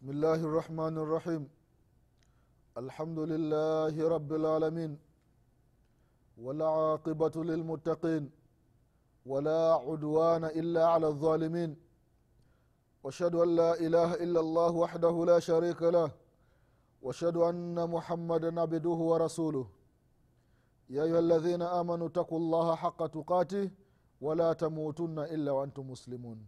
بسم 0.00 0.10
الله 0.10 0.40
الرحمن 0.48 0.94
الرحيم 1.04 1.42
الحمد 2.82 3.18
لله 3.32 3.94
رب 4.14 4.30
العالمين 4.40 4.92
والعاقبة 6.44 7.36
للمتقين 7.50 8.30
ولا 9.26 9.62
عدوان 9.86 10.44
إلا 10.44 10.82
على 10.92 11.06
الظالمين 11.06 11.70
واشهد 13.04 13.34
أن 13.34 13.48
لا 13.56 13.72
إله 13.86 14.10
إلا 14.24 14.40
الله 14.40 14.70
وحده 14.84 15.14
لا 15.30 15.38
شريك 15.38 15.82
له 15.82 16.10
واشهد 17.02 17.36
أن 17.36 17.90
محمدا 17.90 18.60
عبده 18.60 18.98
ورسوله 19.10 19.66
يا 20.90 21.02
أيها 21.04 21.18
الذين 21.18 21.62
آمنوا 21.62 22.06
اتقوا 22.08 22.38
الله 22.38 22.74
حق 22.74 23.00
تقاته 23.06 23.70
ولا 24.20 24.52
تموتن 24.52 25.18
إلا 25.18 25.50
وأنتم 25.52 25.90
مسلمون 25.90 26.38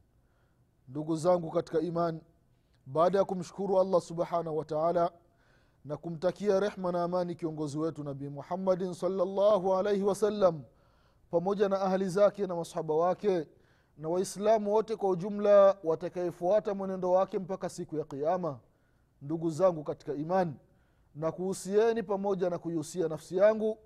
ndugu 0.88 1.16
zangu 1.16 1.51
كتك 1.51 1.77
إيمان 1.77 2.21
baada 2.87 3.19
ya 3.19 3.25
kumshukuru 3.25 3.81
allah 3.81 4.01
subhanahu 4.01 4.57
wa 4.59 4.65
taala 4.65 5.13
na 5.85 5.97
kumtakia 5.97 6.61
rehma 6.61 6.93
na 6.93 7.02
amani 7.02 7.35
kiongozi 7.35 7.79
wetu 7.79 8.05
nabii 8.05 8.29
muhammadin 8.29 8.95
salllahu 8.95 9.74
alaihi 9.74 10.02
wasallam 10.02 10.63
pamoja 11.30 11.69
na 11.69 11.80
ahli 11.80 12.09
zake 12.09 12.47
na 12.47 12.57
masahaba 12.57 12.95
wake 12.95 13.47
na 13.99 14.09
waislamu 14.09 14.73
wote 14.73 14.97
kwa 14.97 15.11
ujumla 15.11 15.77
watakayefuata 15.85 16.74
mwenendo 16.74 17.13
wake 17.13 17.39
mpaka 17.39 17.69
siku 17.69 17.97
ya 17.97 18.05
qiama 18.05 18.59
ndugu 19.23 19.51
zangu 19.51 19.85
katika 19.85 20.15
imani 20.15 20.55
na 21.15 21.33
kuhusieni 21.33 22.02
pamoja 22.02 22.51
na 22.51 22.59
kuihusia 22.59 23.09
nafsi 23.09 23.37
yangu 23.37 23.79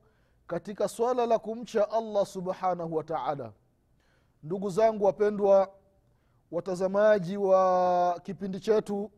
katika 0.47 0.89
swala 0.89 1.27
la 1.27 1.39
kumcha 1.39 1.91
allah 1.91 2.27
subhanahu 2.27 2.95
wa 2.95 3.05
taala. 3.05 3.53
Ndugu 4.43 4.71
zangu 4.71 5.05
wapendwa 5.05 5.71
watazamaji 6.53 7.37
wa 7.37 8.21
kipindi 8.23 8.61
chetu 8.61 9.11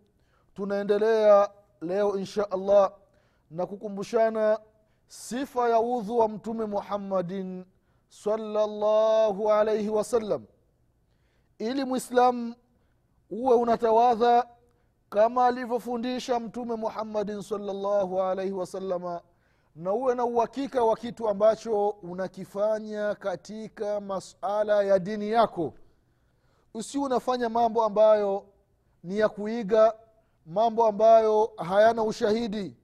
tunaendelea 0.55 1.51
leo 1.81 2.17
insha 2.19 2.51
allah 2.51 2.93
na 3.51 3.67
kukumbushana 3.67 4.59
sifa 5.07 5.69
ya 5.69 5.81
udhu 5.81 6.19
wa 6.19 6.29
mtume 6.29 6.65
muhammadin 6.67 7.65
salllahu 8.09 9.53
alaihi 9.53 9.89
wasallam 9.89 10.45
ili 11.59 11.85
mwislamu 11.85 12.55
uwe 13.31 13.55
unatawadha 13.55 14.47
kama 15.11 15.47
alivyofundisha 15.47 16.41
mtume 16.41 16.77
muhammadin 16.77 17.43
salllahu 17.43 18.23
alaihi 18.23 18.53
wasalama 18.53 19.21
na 19.77 19.93
uwe 19.93 20.15
na 20.15 20.25
uhakika 20.25 20.85
wa 20.85 20.97
kitu 20.97 21.29
ambacho 21.29 21.89
unakifanya 21.89 23.15
katika 23.15 24.01
masala 24.01 24.83
ya 24.83 24.99
dini 24.99 25.31
yako 25.31 25.75
usi 26.79 26.99
unafanya 26.99 27.49
mambo 27.49 27.85
ambayo 27.85 28.47
ni 29.05 29.19
ya 29.19 29.29
kuiga 29.29 29.95
mambo 30.47 30.87
ambayo 30.87 31.53
hayana 31.57 32.03
ushahidi. 32.03 32.77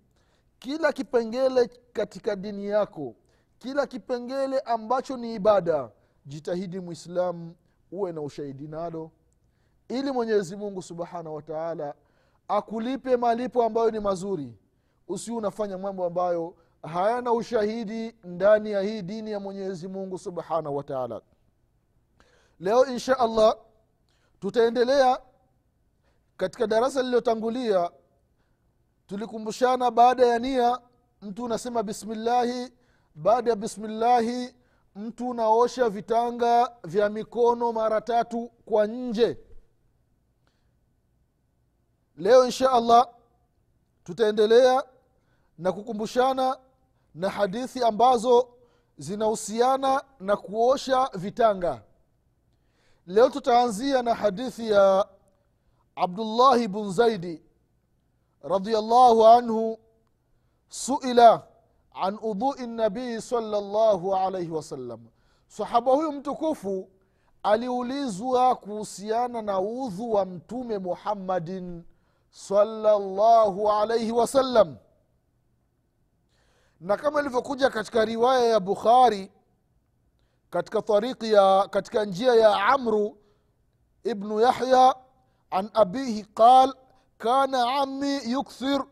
Kila 0.58 0.92
kipengele 0.92 1.70
katika 1.92 2.36
dini 2.36 2.66
yako 2.66 3.14
kila 3.58 3.86
kipengele 3.86 4.58
ambacho 4.60 5.16
ni 5.16 5.34
ibada 5.34 5.90
jitahidi 6.26 6.80
mwislamu 6.80 7.54
uwe 7.92 8.12
na 8.12 8.20
ushahidi 8.22 8.68
nalo. 8.68 9.10
Ili 9.88 10.10
mwenyezi 10.12 10.56
mungu 10.56 10.82
subhanahu 10.82 11.34
wataala 11.36 11.94
akulipe 12.48 13.16
malipo 13.16 13.62
ambayo 13.62 13.90
ni 13.90 14.00
mazuri 14.00 14.54
usi 15.08 15.32
unafanya 15.32 15.78
mambo 15.78 16.04
ambayo 16.04 16.54
hayana 16.82 17.32
ushahidi 17.32 18.14
ndani 18.24 18.70
ya 18.70 18.80
hii 18.80 19.02
dini 19.02 19.30
ya 19.30 19.40
mwenyezi 19.40 19.88
mungu 19.88 20.18
subhanahu 20.18 20.76
wataala 20.76 21.20
leo 22.60 22.86
insha 22.86 23.18
allah 23.18 23.56
tutaendelea 24.40 25.18
katika 26.36 26.66
darasa 26.66 27.00
lililotangulia. 27.02 27.90
Tulikumbushana 29.06 29.90
baada 29.90 30.26
ya 30.26 30.38
nia 30.38 30.78
mtu 31.22 31.44
unasema 31.44 31.82
bismillahi 31.82 32.72
baada 33.14 33.50
ya 33.50 33.56
bismillahi 33.56 34.54
mtu 34.96 35.28
unaosha 35.28 35.88
vitanga 35.88 36.72
vya 36.84 37.08
mikono 37.08 37.72
mara 37.72 38.00
tatu 38.00 38.50
kwa 38.64 38.86
nje. 38.86 39.38
Leo 42.16 42.44
insha 42.44 42.72
allah 42.72 43.08
tutaendelea 44.04 44.84
na 45.58 45.72
kukumbushana 45.72 46.58
na 47.14 47.30
hadithi 47.30 47.84
ambazo 47.84 48.48
zinahusiana 48.98 50.04
na 50.20 50.36
kuosha 50.36 51.10
vitanga 51.14 51.82
leo 53.06 53.28
tutaanzia 53.30 54.02
na 54.02 54.14
hadithi 54.14 54.70
ya 54.70 55.06
abdullahi 55.96 56.68
bn 56.68 56.92
zaidi 56.92 57.42
radiallahu 58.42 59.26
anhu 59.26 59.78
suila 60.68 61.46
an 61.94 62.18
udhui 62.22 62.66
nabii 62.66 63.20
salllahu 63.20 64.16
alaihi 64.16 64.50
wasallam 64.50 65.00
sahaba 65.48 65.92
huyu 65.92 66.12
mtukufu 66.12 66.88
aliulizwa 67.42 68.54
kuhusiana 68.56 69.42
na 69.42 69.60
udhu 69.60 70.12
wa 70.12 70.24
mtume 70.24 70.78
muhammadin 70.78 71.84
salllahu 72.30 73.72
alaihi 73.72 74.12
wasallam 74.12 74.76
na 76.80 76.96
kama 76.96 77.20
ilivyokuja 77.20 77.70
katika 77.70 78.04
riwaya 78.04 78.44
ya 78.44 78.60
bukhari 78.60 79.32
katika 80.54 80.82
tariki 80.82 81.32
ya 81.32 81.68
katika 81.70 82.04
njia 82.04 82.34
ya 82.34 82.66
amru 82.66 83.16
ibnu 84.04 84.40
yahya 84.40 84.94
an 85.50 85.70
abihi 85.74 86.24
qal 86.24 86.74
kana 87.18 87.80
ami 87.80 88.30
yukthir 88.32 88.84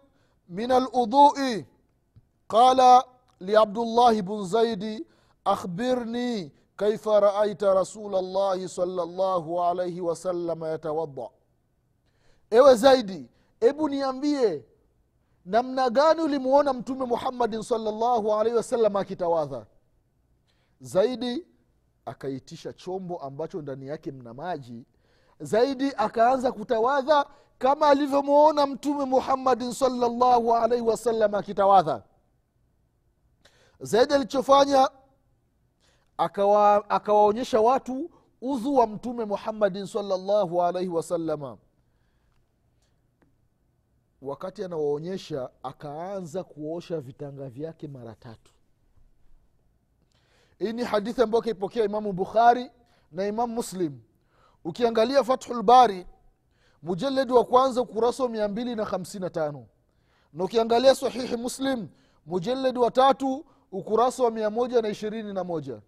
min 0.49 0.71
aludhui. 0.73 1.67
Qala 2.49 3.05
liabdullahi 3.41 4.23
bn 4.23 4.45
zaidi 4.47 5.06
akhbirni 5.45 6.53
kaifa 6.77 7.21
raaita 7.21 7.75
rasul 7.75 8.11
llahi 8.12 8.69
sala 8.69 9.06
llahu 9.06 9.62
alaihi 9.62 10.00
wasalama 10.00 10.69
yatawadda. 10.69 11.29
Ewe 12.50 12.75
zaidi 12.75 13.31
hebu 13.61 13.89
niambie 13.89 14.65
namna 15.44 15.91
gani 15.91 16.21
ulimuona 16.21 16.73
mtume 16.73 17.05
muhammadin 17.06 17.62
salllahu 17.62 18.34
alaihi 18.34 18.56
wasallam 18.56 18.97
akitawadha? 18.97 19.67
Zaidi 20.81 21.51
akaitisha 22.04 22.72
chombo 22.72 23.18
ambacho 23.18 23.62
ndani 23.62 23.86
yake 23.86 24.12
mna 24.12 24.34
maji 24.34 24.84
zaidi 25.40 25.92
akaanza 25.96 26.52
kutawadha 26.52 27.26
kama 27.58 27.88
alivyomwona 27.88 28.66
mtume 28.66 29.04
muhammadin 29.04 29.72
salllahu 29.72 30.54
alaihi 30.56 30.86
wasallam 30.86 31.34
akitawadha. 31.34 32.02
Zaidi 33.80 34.14
alichofanya 34.14 34.90
akawa, 36.16 36.90
akawaonyesha 36.90 37.60
watu 37.60 38.10
udhu 38.40 38.76
wa 38.76 38.86
mtume 38.86 39.24
muhammadin 39.24 39.86
salllahu 39.86 40.62
alaihi 40.62 40.88
wasalama 40.88 41.58
wakati 44.22 44.64
anawaonyesha 44.64 45.50
akaanza 45.62 46.44
kuosha 46.44 47.00
vitanga 47.00 47.48
vyake 47.48 47.88
mara 47.88 48.14
tatu 48.14 48.52
hii 50.58 50.72
ni 50.72 50.84
hadithi 50.84 51.22
ambayo 51.22 51.43
kaipokea 51.43 51.84
imamu 51.84 52.12
bukhari 52.12 52.70
na 53.12 53.26
imamu 53.26 53.54
muslim. 53.54 54.00
Ukiangalia 54.64 55.25
fathulbari 55.25 56.06
mujaledi 56.82 57.32
wa 57.32 57.44
kwanza 57.44 57.81
ukurasa 57.82 58.22
wa 58.22 58.28
mia 58.28 58.49
mbili 58.49 58.75
na 58.76 58.84
hamsini 58.84 59.25
na 59.25 59.31
tano. 59.31 59.66
Na 60.32 60.44
ukiangalia 60.44 60.94
sahihi 60.94 61.37
muslim 61.37 61.88
mujaledi 62.26 62.78
wa 62.78 62.90
tatu 62.90 63.46
ukurasa 63.72 64.22
wa 64.22 64.31
mia 64.31 64.50
moja 64.50 64.82
na 64.82 64.88
ishirini 64.88 65.32
na 65.32 65.44
moja. 65.44 65.81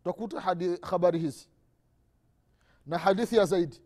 Utakuta 0.00 0.40
habari 0.82 1.18
hizi. 1.18 1.48
Na 2.86 2.98
hadithi 2.98 3.36
ya 3.36 3.44
zaidi. 3.44 3.82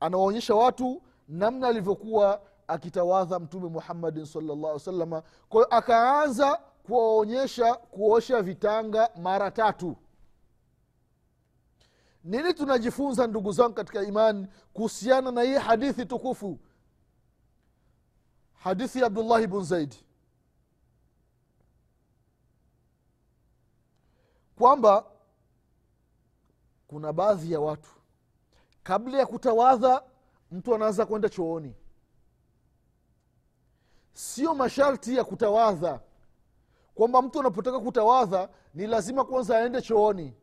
Anawaonyesha 0.00 0.54
watu 0.54 1.02
namna 1.28 1.68
alivyokuwa 1.68 2.40
akitawadha 2.68 3.38
mtume 3.38 3.68
muhammadin 3.68 4.24
salllah 4.26 4.78
salama 4.80 5.22
kwahiyo 5.48 5.74
akaanza 5.76 6.60
kuwaonyesha 6.88 7.74
kuosha 7.74 8.42
vitanga 8.42 9.10
mara 9.16 9.50
tatu. 9.50 9.96
Nini 12.24 12.54
tunajifunza 12.54 13.26
ndugu 13.26 13.52
zangu 13.52 13.74
katika 13.74 14.02
imani 14.02 14.46
kuhusiana 14.72 15.30
na 15.30 15.42
hii 15.42 15.54
hadithi 15.54 16.06
tukufu? 16.06 16.58
Hadithi 18.52 18.98
ya 19.00 19.06
abdullahi 19.06 19.46
bn 19.46 19.62
zaidi 19.62 20.04
kwamba 24.58 25.04
kuna 26.86 27.12
baadhi 27.12 27.52
ya 27.52 27.60
watu 27.60 27.90
kabla 28.82 29.18
ya 29.18 29.26
kutawadha 29.26 30.02
mtu 30.50 30.74
anaweza 30.74 31.06
kwenda 31.06 31.28
chooni. 31.28 31.74
Sio 34.12 34.54
masharti 34.54 35.16
ya 35.16 35.24
kutawadha 35.24 36.00
kwamba 36.98 37.22
mtu 37.22 37.40
anapotaka 37.40 37.80
kutawadha 37.80 38.48
ni 38.74 38.86
lazima 38.86 39.24
kwanza 39.24 39.58
aende 39.58 39.82
chooni. 39.82 40.34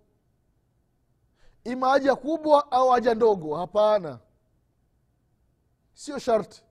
Ima 1.63 1.89
haja 1.89 2.15
kubwa 2.15 2.71
au 2.71 2.89
haja 2.89 3.13
ndogo? 3.15 3.55
Hapana. 3.55 4.19
Sio 5.93 6.19
sharti. 6.19 6.63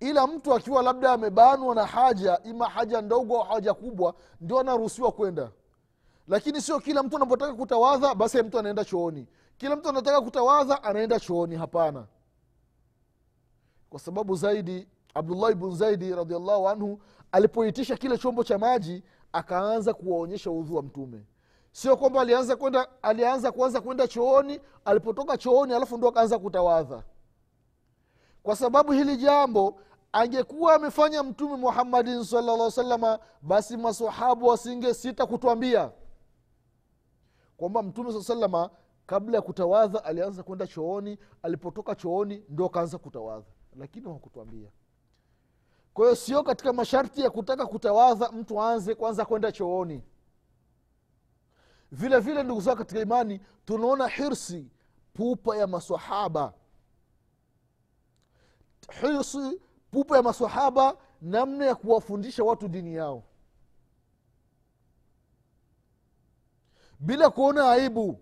Ila 0.00 0.26
mtu 0.26 0.54
akiwa 0.54 0.82
labda 0.82 1.12
amebanwa 1.12 1.74
na 1.74 1.86
haja 1.86 2.40
ima 2.44 2.68
haja 2.68 3.00
ndogo 3.02 3.36
au 3.42 3.44
haja 3.44 3.74
kubwa 3.74 4.14
ndio 4.40 4.58
anaruhusiwa 4.60 5.12
kwenda. 5.12 5.50
Lakini 6.28 6.60
sio 6.62 6.80
kila 6.80 7.02
mtu 7.02 7.16
anapotaka 7.16 7.54
kutawadha 7.54 8.14
basi 8.14 8.42
mtu 8.42 8.58
anaenda 8.58 8.84
chooni. 8.84 9.26
Kila 9.56 9.76
mtu 9.76 9.88
anataka 9.88 10.20
kutawadha 10.20 10.82
anaenda 10.82 11.20
chooni. 11.20 11.56
Hapana. 11.56 12.06
Kwa 13.90 14.00
sababu 14.00 14.36
zaidi 14.36 14.88
abdullahi 15.14 15.54
bnu 15.54 15.70
zaidi 15.70 16.14
radiallahu 16.14 16.68
anhu 16.68 17.00
alipoitisha 17.32 17.96
kile 17.96 18.18
chombo 18.18 18.44
cha 18.44 18.58
maji 18.58 19.02
akaanza 19.32 19.94
kuwaonyesha 19.94 20.50
udhu 20.50 20.76
wa 20.76 20.82
mtume. 20.82 21.26
Sio 21.72 21.96
kwamba 21.96 22.20
alianza 22.20 22.56
kwenda 22.56 22.88
alianza 23.02 23.52
kuanza 23.52 23.80
kwenda 23.80 24.08
chooni 24.08 24.60
alipotoka 24.84 25.36
chooni 25.38 25.74
alafu 25.74 25.96
ndo 25.98 26.08
akaanza 26.08 26.38
kutawadha. 26.38 27.02
Kwa 28.42 28.56
sababu 28.56 28.92
hili 28.92 29.16
jambo 29.16 29.80
angekuwa 30.12 30.74
amefanya 30.74 31.22
mtume 31.22 31.56
muhammadin 31.56 32.24
salllah 32.24 32.70
salama 32.70 33.18
basi 33.42 33.76
masahabu 33.76 34.46
wasinge 34.46 34.94
sita 34.94 35.26
kutwambia 35.26 35.90
kwamba 37.56 37.82
mtume 37.82 38.12
saa 38.12 38.22
salama 38.22 38.70
kabla 39.06 39.36
ya 39.36 39.42
kutawadha 39.42 40.04
alianza 40.04 40.42
kwenda 40.42 40.66
chooni 40.66 41.18
alipotoka 41.42 41.94
chooni 41.94 42.44
ndo 42.48 42.66
akaanza 42.66 42.98
kutawadha. 42.98 43.46
Lakini 43.76 44.04
hawakutwambia 44.06 44.68
kwa 45.94 46.04
hiyo 46.04 46.16
sio 46.16 46.42
katika 46.42 46.72
masharti 46.72 47.20
ya 47.20 47.30
kutaka 47.30 47.66
kutawadha 47.66 48.32
mtu 48.32 48.60
aanze 48.62 48.94
kwanza 48.94 49.24
kwenda 49.24 49.52
chooni. 49.52 50.02
Vile 51.92 52.20
vile 52.20 52.42
ndugu 52.42 52.60
zao 52.60 52.76
katika 52.76 53.00
imani 53.00 53.40
tunaona 53.64 54.08
hirsi 54.08 54.70
pupa 55.14 55.56
ya 55.56 55.66
masahaba 55.66 56.54
hirsi 59.00 59.60
pupa 59.90 60.16
ya 60.16 60.22
masahaba 60.22 60.96
namna 61.22 61.64
ya 61.66 61.74
kuwafundisha 61.74 62.44
watu 62.44 62.68
dini 62.68 62.94
yao. 62.94 63.22
Bila 67.00 67.30
kuona 67.30 67.70
aibu. 67.70 68.20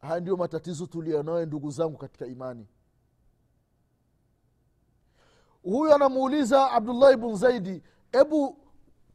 Haya 0.00 0.20
ndio 0.20 0.36
matatizo 0.36 0.86
tulionayo 0.86 1.46
ndugu 1.46 1.70
zangu 1.70 1.98
katika 1.98 2.26
imani 2.26 2.66
huyu 5.64 5.94
anamuuliza 5.94 6.70
abdullahi 6.70 7.16
bn 7.16 7.34
zaidi 7.34 7.82
ebu 8.12 8.56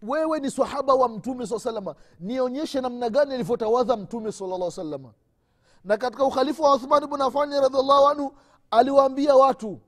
wewe 0.02 0.40
ni 0.40 0.52
sahaba 0.52 0.94
wa 0.94 1.10
mtume 1.10 1.48
saa 1.48 1.60
salama 1.60 1.96
nionyeshe 2.20 2.82
namna 2.82 3.10
gani 3.10 3.34
alivyotawadha 3.34 3.98
mtume 3.98 4.32
salalla 4.32 4.72
salama 4.72 5.14
na 5.84 5.98
katika 5.98 6.24
ukhalifu 6.26 6.64
wa 6.64 6.76
uthman 6.76 7.08
bn 7.08 7.22
afani 7.22 7.56
radiallahu 7.60 8.08
anhu 8.08 8.34
aliwaambia 8.72 9.36
watu 9.36 9.80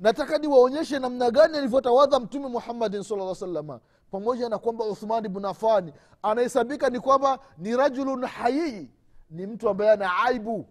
nataka 0.00 0.38
niwaonyeshe 0.38 0.98
namna 0.98 1.30
gani 1.30 1.58
alivyotawadha 1.58 2.20
mtume 2.20 2.48
muhammadin 2.48 3.02
salllah 3.02 3.34
salama 3.34 3.80
pamoja 4.10 4.48
na 4.48 4.58
kwamba 4.58 4.84
uthmani 4.84 5.28
bn 5.28 5.44
afani 5.44 5.92
anahesabika 6.22 6.90
ni 6.90 7.00
kwamba 7.00 7.38
ni 7.58 7.76
rajulun 7.76 8.24
hayii 8.26 8.90
ni 9.30 9.46
mtu 9.46 9.68
ambaye 9.68 9.90
ana 9.90 10.16
aibu 10.24 10.66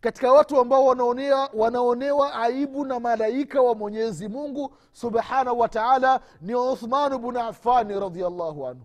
katika 0.00 0.32
watu 0.32 0.60
ambao 0.60 0.84
wanaonea, 0.84 1.48
wanaonewa 1.54 2.32
aibu 2.34 2.84
na 2.84 3.00
malaika 3.00 3.62
wa 3.62 3.74
mwenyezi 3.74 4.28
mungu 4.28 4.76
subhanahu 4.92 5.58
wa 5.60 5.68
taala 5.68 6.20
ni 6.40 6.54
uthmanu 6.54 7.18
bnu 7.18 7.40
afani 7.40 8.00
radiallahu 8.00 8.66
anhu. 8.66 8.84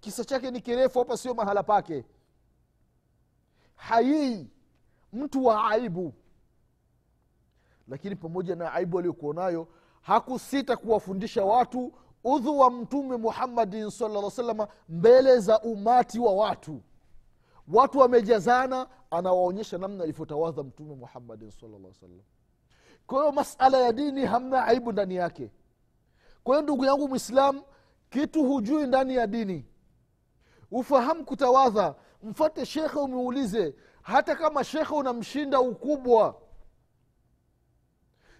Kisa 0.00 0.24
chake 0.24 0.50
ni 0.50 0.60
kirefu 0.60 0.98
hapa 0.98 1.16
sio 1.16 1.34
mahala 1.34 1.62
pake. 1.62 2.04
Hayii 3.74 4.50
mtu 5.12 5.44
wa 5.44 5.70
aibu. 5.70 6.14
Lakini 7.88 8.16
pamoja 8.16 8.56
na 8.56 8.72
aibu 8.72 8.98
aliyokuwa 8.98 9.34
nayo 9.34 9.68
hakusita 10.02 10.76
kuwafundisha 10.76 11.44
watu 11.44 11.92
udhu 12.24 12.58
wa 12.58 12.70
mtume 12.70 13.16
muhammadin 13.16 13.90
salaa 13.90 14.30
salama 14.30 14.68
mbele 14.88 15.38
za 15.40 15.60
umati 15.60 16.18
wa 16.18 16.32
watu 16.32 16.80
watu 17.72 17.98
wamejazana 17.98 18.86
anawaonyesha 19.10 19.78
namna 19.78 20.04
alivyotawadha 20.04 20.62
mtume 20.62 20.94
muhammadin 20.94 21.50
salaa 21.50 21.92
salam 22.00 22.20
kwa 23.06 23.18
hiyo 23.20 23.32
masala 23.32 23.78
ya 23.78 23.92
dini 23.92 24.24
hamna 24.26 24.64
aibu 24.64 24.92
ndani 24.92 25.14
yake. 25.16 25.50
Kwa 26.44 26.54
hiyo 26.54 26.62
ndugu 26.62 26.84
yangu 26.84 27.08
mwislam 27.08 27.62
kitu 28.10 28.44
hujui 28.44 28.86
ndani 28.86 29.14
ya 29.14 29.26
dini. 29.26 29.66
Ufahamu 30.70 31.24
kutawadha 31.24 31.94
mfate 32.22 32.66
shekhe 32.66 32.98
umuulize 32.98 33.74
hata 34.02 34.36
kama 34.36 34.64
shekhe 34.64 34.94
unamshinda 34.94 35.60
ukubwa 35.60 36.40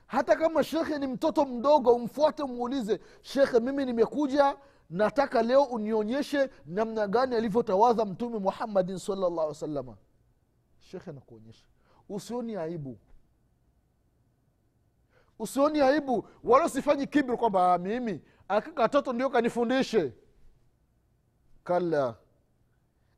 hata 0.06 0.36
kama 0.36 0.64
shekhe 0.64 0.98
ni 0.98 1.06
mtoto 1.06 1.44
mdogo 1.44 1.94
umfuate 1.94 2.42
umuulize 2.42 3.00
shekhe 3.22 3.60
mimi 3.60 3.84
nimekuja 3.84 4.56
nataka 4.90 5.42
leo 5.42 5.62
unionyeshe 5.62 6.50
namna 6.66 7.06
gani 7.06 7.36
alivyotawadha 7.36 8.04
mtume 8.04 8.38
muhammadin 8.38 8.98
salllah 8.98 9.54
salama 9.54 9.96
shekhe 10.78 11.12
nakuonyesha. 11.12 11.66
Usioni 12.08 12.56
aibu. 12.56 12.98
Usioni 15.38 15.80
aibu. 15.80 16.28
Wala 16.44 16.64
usifanyi 16.66 17.06
kibri 17.06 17.36
kwamba 17.36 17.78
mimi 17.78 18.22
akakatoto 18.48 19.12
ndio 19.12 19.30
kanifundishe. 19.30 20.12
Kala 21.64 22.16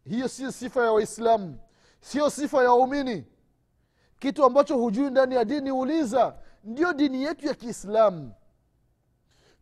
hiyo 0.05 0.29
sio 0.29 0.53
sifa 0.53 0.85
ya 0.85 0.93
waislamu. 0.93 1.59
Sio 2.01 2.31
sifa 2.31 2.63
ya 2.65 2.71
waumini. 2.71 3.27
Kitu 4.19 4.45
ambacho 4.45 4.77
hujui 4.79 5.11
ndani 5.11 5.35
ya 5.35 5.45
dini 5.45 5.71
uliza. 5.71 6.39
Ndio 6.65 6.93
dini 6.93 7.23
yetu 7.23 7.47
ya 7.47 7.55
kiislamu. 7.55 8.35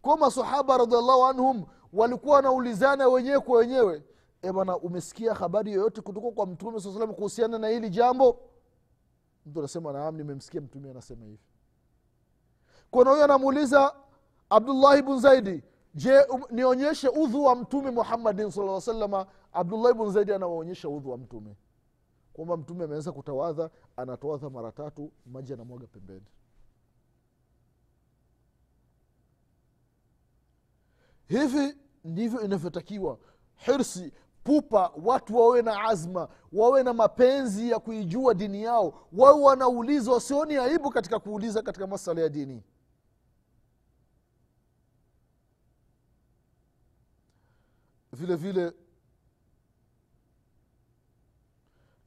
Kwa 0.03 0.17
masahaba 0.17 0.77
radiallahu 0.79 1.25
anhum 1.25 1.67
walikuwa 1.93 2.37
wanaulizana 2.37 3.09
wenyewe 3.09 3.41
kwa 3.41 3.59
wenyewe 3.59 4.03
e 4.43 4.51
umesikia 4.83 5.35
habari 5.35 5.73
yoyote 5.73 6.01
kutoka 6.01 6.31
kwa 6.31 6.47
mtume 6.47 6.81
saa 6.81 6.93
salam 6.93 7.15
kuhusiana 7.15 7.59
na 7.59 7.69
hili 7.69 7.91
jambo? 7.91 8.41
Mtu 9.47 9.59
anasema 9.59 9.93
naam 9.93 10.17
nimemsikia 10.17 10.61
mtume 10.61 10.91
anasema 10.91 11.25
hivi. 11.25 11.39
Kuna 12.91 13.11
huyo 13.11 13.25
anamuuliza 13.25 13.95
abdullahi 14.51 15.03
bn 15.03 15.19
zaidi 15.19 15.63
je 15.95 16.23
um, 16.23 16.43
nionyeshe 16.51 17.09
udhu 17.09 17.45
wa 17.45 17.57
mtume 17.57 17.91
muhammadin 17.91 18.51
saa 18.51 18.81
salama 18.81 19.27
abdullahi 19.53 19.95
bn 19.95 20.11
zaidi 20.11 20.33
anawaonyesha 20.33 20.89
udhu 20.89 21.11
wa 21.11 21.19
mtume. 21.19 21.57
Kwamba 22.33 22.57
mtume 22.57 22.85
ameweza 22.85 23.13
kutawadha 23.13 23.71
anatawadha 23.97 24.51
mara 24.51 24.73
tatu 24.73 25.13
maji 25.27 25.53
anamwaga 25.53 25.87
pembeni 25.87 26.25
hivi 31.29 31.77
ndivyo 32.05 32.41
inavyotakiwa. 32.41 33.19
Hirsi 33.57 34.13
pupa 34.45 34.93
watu 35.03 35.37
wawe 35.37 35.63
na 35.63 35.85
azma 35.85 36.29
wawe 36.53 36.83
na 36.83 36.93
mapenzi 36.93 37.71
ya 37.71 37.79
kuijua 37.79 38.35
dini 38.35 38.63
yao 38.63 39.09
wawe 39.13 39.43
wanauliza 39.43 40.13
wasioni 40.13 40.57
aibu 40.57 40.91
katika 40.91 41.19
kuuliza 41.19 41.63
katika 41.63 41.87
masala 41.87 42.21
ya 42.21 42.29
dini. 42.29 42.63
Vile 48.13 48.37
vile 48.37 48.73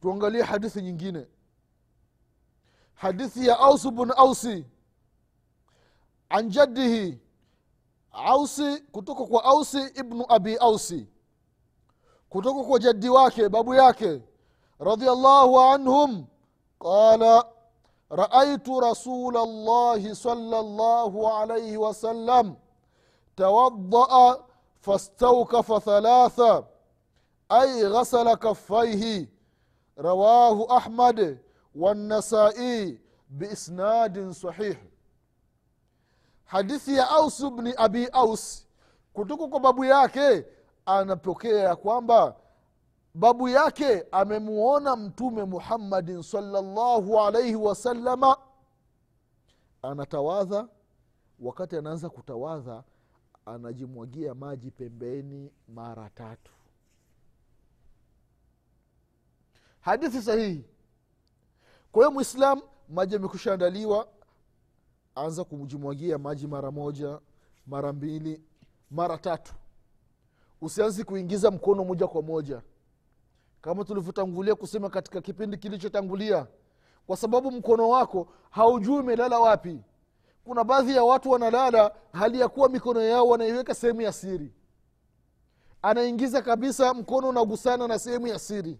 tuangalie 0.01 0.43
hadithi 0.43 0.81
nyingine. 0.81 1.27
Hadithi 2.93 3.47
ya 3.47 3.59
ausu 3.59 3.91
bn 3.91 4.11
ausi 4.17 4.65
an 6.29 6.49
jaddihi 6.49 7.19
ausi 8.13 8.79
kutoka 8.91 9.25
kwa 9.25 9.43
ausi 9.43 9.81
ibnu 9.95 10.25
abi 10.29 10.55
ausi. 10.57 11.07
Kutoka 12.29 12.63
kwa 12.63 12.79
jaddi 12.79 13.09
wake 13.09 13.49
babu 13.49 13.73
yake 13.73 14.21
radiallahu 14.79 15.59
anhum 15.59 16.25
qala 16.79 17.45
raaitu 18.09 18.79
rasula 18.79 19.45
llahi 19.45 20.15
sala 20.15 20.61
llahu 20.61 21.27
alaihi 21.27 21.77
wasallam 21.77 22.55
tawadaa 23.35 24.37
fastaukafa 24.79 25.79
thalatha 25.79 26.63
ay 27.49 27.81
ghasala 27.89 28.35
kaffaihi 28.35 29.29
rawahu 29.97 30.65
ahmad 30.73 31.37
wannasai 31.75 32.99
biisnadin 33.29 34.33
sahihi 34.33 34.90
hadithi 36.51 36.95
ya 36.95 37.09
aus 37.09 37.45
bni 37.51 37.73
abi 37.77 38.05
aus. 38.07 38.67
Kutoka 39.13 39.47
kwa 39.47 39.59
babu 39.59 39.85
yake 39.85 40.45
anapokea 40.85 41.63
ya 41.63 41.75
kwamba 41.75 42.35
babu 43.13 43.49
yake 43.49 44.05
amemuona 44.11 44.95
mtume 44.95 45.43
muhammadin 45.43 46.21
salllahu 46.23 47.19
alaihi 47.21 47.55
wasalama 47.55 48.37
anatawadha. 49.81 50.67
Wakati 51.39 51.77
anaanza 51.77 52.09
kutawadha 52.09 52.83
anajimwagia 53.45 54.33
maji 54.35 54.71
pembeni 54.71 55.51
mara 55.67 56.09
tatu. 56.09 56.51
Hadithi 59.81 60.21
sahihi. 60.21 60.65
Kwa 61.91 62.01
hiyo 62.03 62.11
mwislam 62.11 62.61
maji 62.89 63.15
amekusha 63.15 63.53
andaliwa 63.53 64.07
anza 65.21 65.43
kujimwagia 65.43 66.17
maji 66.17 66.47
mara 66.47 66.71
moja 66.71 67.19
mara 67.67 67.93
mbili 67.93 68.41
mara 68.91 69.17
tatu. 69.17 69.53
Usianzi 70.61 71.03
kuingiza 71.03 71.51
mkono 71.51 71.83
moja 71.83 72.07
kwa 72.07 72.21
moja. 72.21 72.61
Kama 73.61 73.83
tulivyotangulia 73.85 74.55
kusema 74.55 74.89
katika 74.89 75.21
kipindi 75.21 75.57
kilichotangulia 75.57 76.47
kwa 77.07 77.17
sababu 77.17 77.51
mkono 77.51 77.89
wako 77.89 78.27
haujui 78.49 78.99
umelala 78.99 79.39
wapi. 79.39 79.79
Kuna 80.43 80.63
baadhi 80.63 80.95
ya 80.95 81.03
watu 81.03 81.31
wanalala 81.31 81.95
hali 82.13 82.39
ya 82.39 82.49
kuwa 82.49 82.69
mikono 82.69 83.01
yao 83.01 83.27
wanaiweka 83.27 83.73
sehemu 83.75 84.01
ya 84.01 84.13
siri. 84.13 84.53
Anaingiza 85.81 86.41
kabisa 86.41 86.93
mkono 86.93 87.29
unagusana 87.29 87.87
na 87.87 87.99
sehemu 87.99 88.27
ya 88.27 88.39
siri. 88.39 88.79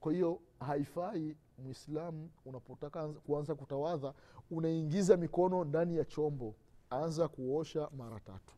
Kwa 0.00 0.12
hiyo 0.12 0.40
haifai 0.60 1.36
mwislamu 1.62 2.30
unapotaka 2.44 3.08
kuanza 3.08 3.54
kutawadha 3.54 4.14
unaingiza 4.50 5.16
mikono 5.16 5.64
ndani 5.64 5.96
ya 5.96 6.04
chombo. 6.04 6.54
Anza 6.90 7.28
kuosha 7.28 7.88
mara 7.96 8.20
tatu. 8.20 8.54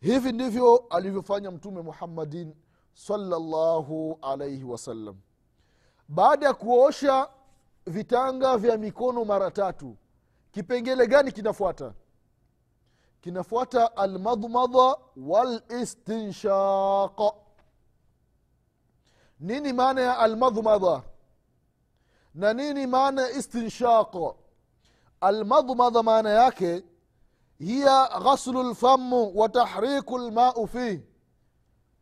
Hivi 0.00 0.32
ndivyo 0.32 0.76
alivyofanya 0.90 1.50
mtume 1.50 1.82
muhammadin 1.82 2.54
salllahu 2.94 4.18
alaihi 4.22 4.64
wasallam. 4.64 5.16
Baada 6.08 6.46
ya 6.46 6.54
kuosha 6.54 7.30
vitanga 7.86 8.56
vya 8.58 8.78
mikono 8.78 9.24
mara 9.24 9.50
tatu 9.50 9.96
kipengele 10.50 11.06
gani 11.06 11.32
kinafuata? 11.32 11.94
Kinafuata 13.20 13.96
almadmadha 13.96 14.96
walistinshaq 15.16 17.20
nini 19.40 19.72
maana 19.72 20.00
ya 20.00 20.18
almadhmadha 20.18 21.02
na 22.34 22.52
nini 22.54 22.86
maana 22.86 23.22
ya 23.22 23.30
istinshaq? 23.30 24.14
Almadhmadha 25.20 26.02
maana 26.02 26.30
yake 26.30 26.82
hiya 27.58 28.08
ghaslu 28.22 28.62
lfamu 28.62 29.38
wa 29.38 29.48
tahriku 29.48 30.18
lmau 30.18 30.66
fih 30.66 31.00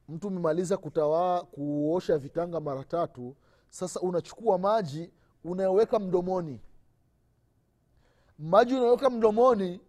mtu 0.09 0.29
umemaliza 0.29 0.77
kutawaa 0.77 1.41
kuosha 1.43 2.19
vitanga 2.19 2.61
mara 2.61 2.85
tatu 2.85 3.37
sasa 3.71 4.01
unachukua 4.01 4.59
maji 4.59 5.11
unayoweka 5.45 5.99
mdomoni. 5.99 6.61
Maji 8.39 8.75
unayoweka 8.75 9.11
mdomoni 9.11 9.81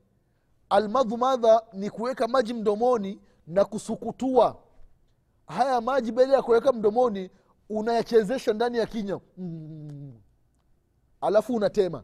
almadhumadha 0.70 1.62
ni 1.74 1.90
kuweka 1.90 2.28
maji 2.28 2.54
mdomoni 2.54 3.20
na 3.48 3.66
kusukutua 3.66 4.56
haya 5.48 5.82
maji 5.82 6.12
baada 6.12 6.34
ya 6.34 6.42
kuweka 6.42 6.74
mdomoni 6.74 7.30
unayachezesha 7.70 8.54
ndani 8.54 8.78
ya 8.78 8.86
kinywa. 8.86 9.22
Mm. 9.38 10.14
alafu 11.22 11.56
unatema. 11.56 12.04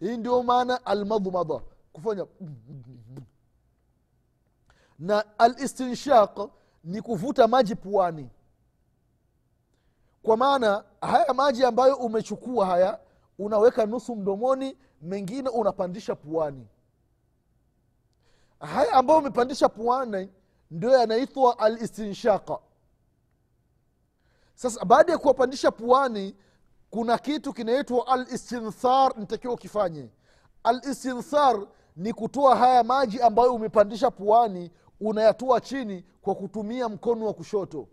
Hii 0.00 0.16
ndio 0.16 0.42
maana 0.42 0.86
almadhmadha 0.86 1.60
kufanya. 1.92 2.26
Na 4.98 5.38
alistinshaq 5.38 6.50
ni 6.84 7.02
kuvuta 7.02 7.48
maji 7.48 7.74
puani. 7.74 8.30
Kwa 10.22 10.36
maana 10.36 10.84
haya 11.00 11.34
maji 11.34 11.64
ambayo 11.64 11.96
umechukua 11.96 12.66
haya 12.66 12.98
unaweka 13.38 13.86
nusu 13.86 14.16
mdomoni 14.16 14.76
mengine 15.02 15.48
unapandisha 15.48 16.14
puani. 16.14 16.66
Haya 18.60 18.92
ambayo 18.92 19.20
umepandisha 19.20 19.68
puani 19.68 20.28
ndio 20.70 20.90
yanaitwa 20.90 21.58
alistinshaqa 21.58 22.58
sasa 24.54 24.84
baada 24.84 25.12
ya 25.12 25.18
kuwapandisha 25.18 25.70
puani 25.70 26.36
kuna 26.90 27.18
kitu 27.18 27.52
kinaitwa 27.52 28.06
alistinthar 28.06 29.18
nitakiwa 29.18 29.54
ukifanye. 29.54 30.10
Alistinthar 30.64 31.66
ni 31.96 32.12
kutoa 32.12 32.56
haya 32.56 32.84
maji 32.84 33.20
ambayo 33.20 33.54
umepandisha 33.54 34.10
puani 34.10 34.70
unayatoa 35.00 35.60
chini 35.60 36.04
kwa 36.22 36.34
kutumia 36.34 36.88
mkono 36.88 37.26
wa 37.26 37.34
kushoto. 37.34 37.88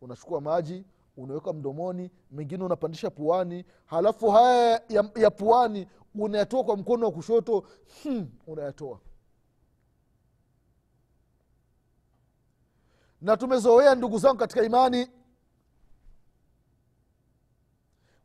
Unachukua 0.00 0.40
maji 0.40 0.84
unaweka 1.16 1.52
mdomoni 1.52 2.10
mengine 2.30 2.64
unapandisha 2.64 3.10
puani 3.10 3.64
halafu 3.86 4.30
haya 4.30 4.82
ya, 4.88 5.10
ya 5.16 5.30
puani 5.30 5.86
unayatoa 6.14 6.64
kwa 6.64 6.76
mkono 6.76 7.06
wa 7.06 7.12
kushoto 7.12 7.64
hmm, 8.02 8.28
unayatoa 8.46 9.00
na 13.20 13.36
tumezoea 13.36 13.94
ndugu 13.94 14.18
zangu 14.18 14.36
katika 14.38 14.62
imani 14.62 15.08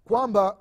kwamba 0.05 0.57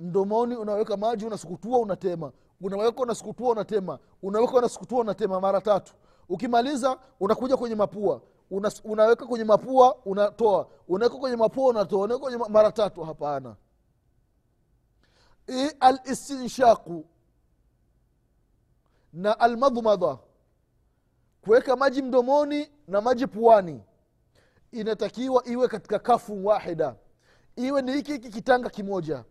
mdomoni 0.00 0.56
unaweka 0.56 0.96
maji 0.96 1.26
unasukutua 1.26 1.78
unatema. 1.78 2.32
Unaweka 2.60 3.02
unasukutua 3.02 3.50
unatema. 3.50 3.98
Unaweka 4.22 4.52
unasukutua 4.52 5.00
unatema 5.00 5.40
mara 5.40 5.60
tatu. 5.60 5.94
Ukimaliza 6.28 6.98
unakuja 7.20 7.56
kwenye 7.56 7.74
mapua. 7.74 8.20
Una, 8.50 8.72
unaweka 8.84 9.26
kwenye 9.26 9.44
mapua 9.44 9.96
unatoa. 10.04 10.68
Unaweka 10.88 11.16
kwenye 11.18 11.36
mapua 11.36 11.68
unatoa. 11.68 12.04
Unaweka 12.04 12.24
kwenye 12.26 12.44
mara 12.48 12.72
tatu 12.72 13.04
hapana. 13.04 13.56
Alistinshaku 15.80 17.04
na 19.12 19.40
almadhmadha 19.40 20.18
kuweka 21.46 21.76
maji 21.76 22.02
mdomoni 22.02 22.70
na 22.88 23.00
maji 23.00 23.26
puani. 23.26 23.82
Inatakiwa 24.72 25.46
iwe 25.48 25.68
katika 25.68 25.98
kafu 25.98 26.46
wahida. 26.46 26.96
Iwe 27.56 27.82
ni 27.82 27.92
hiki 27.92 28.12
hiki 28.12 28.28
kitanga 28.30 28.70
kimoja. 28.70 29.24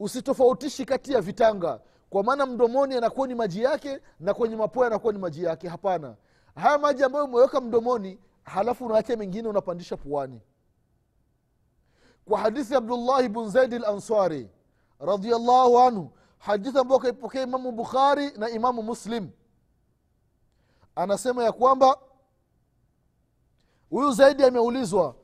Usitofautishi 0.00 0.84
kati 0.84 1.12
ya 1.12 1.20
vitanga. 1.20 1.80
Kwa 2.10 2.22
maana 2.22 2.46
mdomoni 2.46 2.94
anakuwa 2.94 3.28
ni 3.28 3.34
maji 3.34 3.62
yake 3.62 4.00
na 4.20 4.34
kwenye 4.34 4.56
mapua 4.56 4.86
anakuwa 4.86 5.12
ni 5.12 5.18
maji 5.18 5.44
yake. 5.44 5.68
Hapana. 5.68 6.16
Haya 6.54 6.78
maji 6.78 7.04
ambayo 7.04 7.24
umeweka 7.24 7.60
mdomoni 7.60 8.18
halafu 8.42 8.86
unaacha 8.86 9.16
mengine 9.16 9.48
unapandisha 9.48 9.96
puani. 9.96 10.40
Kwa 12.24 12.38
hadithi 12.38 12.72
ya 12.72 12.78
abdullahi 12.78 13.28
bn 13.28 13.48
zaidi 13.50 13.78
lansari 13.78 14.50
radiallahu 15.00 15.78
anhu 15.78 16.10
hadithi 16.38 16.78
ambayo 16.78 17.00
kaipokea 17.00 17.42
imamu 17.42 17.72
bukhari 17.72 18.30
na 18.30 18.50
imamu 18.50 18.82
muslim 18.82 19.30
anasema 20.98 21.44
ya 21.44 21.52
kwamba 21.52 21.98
huyu 23.90 24.12
zaidi 24.12 24.44
ameulizwa 24.44 25.14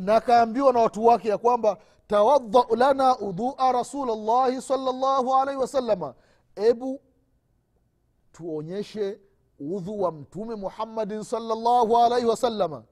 na 0.00 0.16
akaambiwa 0.16 0.72
na 0.72 0.80
watu 0.80 1.04
wake 1.06 1.28
ya 1.28 1.38
kwamba 1.38 1.78
tawadhau 2.06 2.76
lana 2.76 3.18
udhua 3.18 3.72
rasulllahi 3.72 4.62
salllahu 4.62 5.34
alaihi 5.34 5.60
wasalama 5.60 6.14
ebu 6.56 7.00
tuonyeshe 8.32 9.20
udhu 9.60 10.02
wa 10.02 10.12
mtume 10.12 10.54
muhammadin 10.54 11.22
salllahu 11.22 11.98
alaihi 11.98 12.26
wasalama 12.26 12.84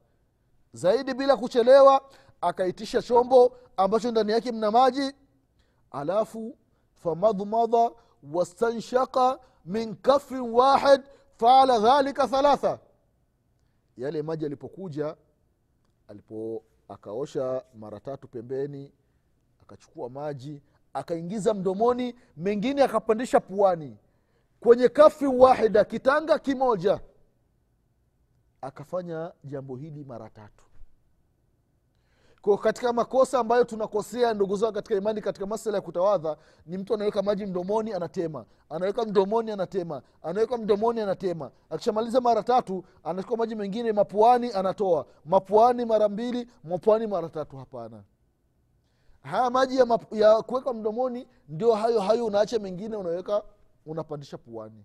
zaidi 0.72 1.14
bila 1.14 1.36
kuchelewa 1.36 2.00
akaitisha 2.40 3.02
chombo 3.02 3.56
ambacho 3.76 4.10
ndani 4.10 4.32
yake 4.32 4.52
mna 4.52 4.70
maji 4.70 5.12
alafu 5.90 6.56
famadhmadha 6.94 7.90
wastanshaka 8.32 9.38
min 9.64 9.96
kafin 9.96 10.40
wahid 10.40 11.02
faala 11.38 11.78
dhalika 11.78 12.26
thalatha. 12.28 12.78
Yale 13.96 14.22
maji 14.22 14.46
alipokuja 14.46 15.16
alipo 16.08 16.62
akaosha 16.88 17.62
mara 17.74 18.00
tatu 18.00 18.28
pembeni 18.28 18.92
akachukua 19.62 20.10
maji 20.10 20.62
akaingiza 20.94 21.54
mdomoni 21.54 22.14
mengine 22.36 22.82
akapandisha 22.82 23.40
puani. 23.40 23.96
Kwenye 24.60 24.88
kafi 24.88 25.26
wahida 25.26 25.84
kitanga 25.84 26.38
kimoja 26.38 27.00
akafanya 28.60 29.32
jambo 29.44 29.76
hili 29.76 30.04
mara 30.04 30.30
tatu 30.30 30.64
katika 32.56 32.92
makosa 32.92 33.38
ambayo 33.38 33.64
tunakosea 33.64 34.34
ndugu 34.34 34.56
zao 34.56 34.72
katika 34.72 34.94
imani 34.96 35.20
katika 35.20 35.46
masala 35.46 35.76
ya 35.76 35.80
kutawadha 35.80 36.36
ni 36.66 36.78
mtu 36.78 36.94
anaweka 36.94 37.22
maji 37.22 37.46
mdomoni 37.46 37.92
anatema. 37.92 38.44
Anaweka 38.68 39.04
mdomoni 39.04 39.50
anatema. 39.50 40.02
Anaweka 40.22 40.58
mdomoni 40.58 41.00
anatema. 41.00 41.50
Akishamaliza 41.70 42.20
mara 42.20 42.42
tatu 42.42 42.84
anachukua 43.04 43.36
maji 43.36 43.54
mengine 43.54 43.92
mapuani 43.92 44.52
anatoa. 44.52 45.06
Mapuani 45.24 45.84
mara 45.84 46.08
mbili 46.08 46.48
mapuani 46.64 47.06
mara 47.06 47.28
tatu 47.28 47.56
hapana. 47.56 48.02
Haya 49.22 49.50
maji 49.50 49.76
ya, 49.78 49.98
ya 50.12 50.42
kuweka 50.42 50.72
mdomoni 50.72 51.28
ndio 51.48 51.74
hayo 51.74 52.00
hayo 52.00 52.26
unaacha 52.26 52.58
mengine 52.58 52.96
unaweka 52.96 53.42
unapandisha 53.86 54.38
puani. 54.38 54.84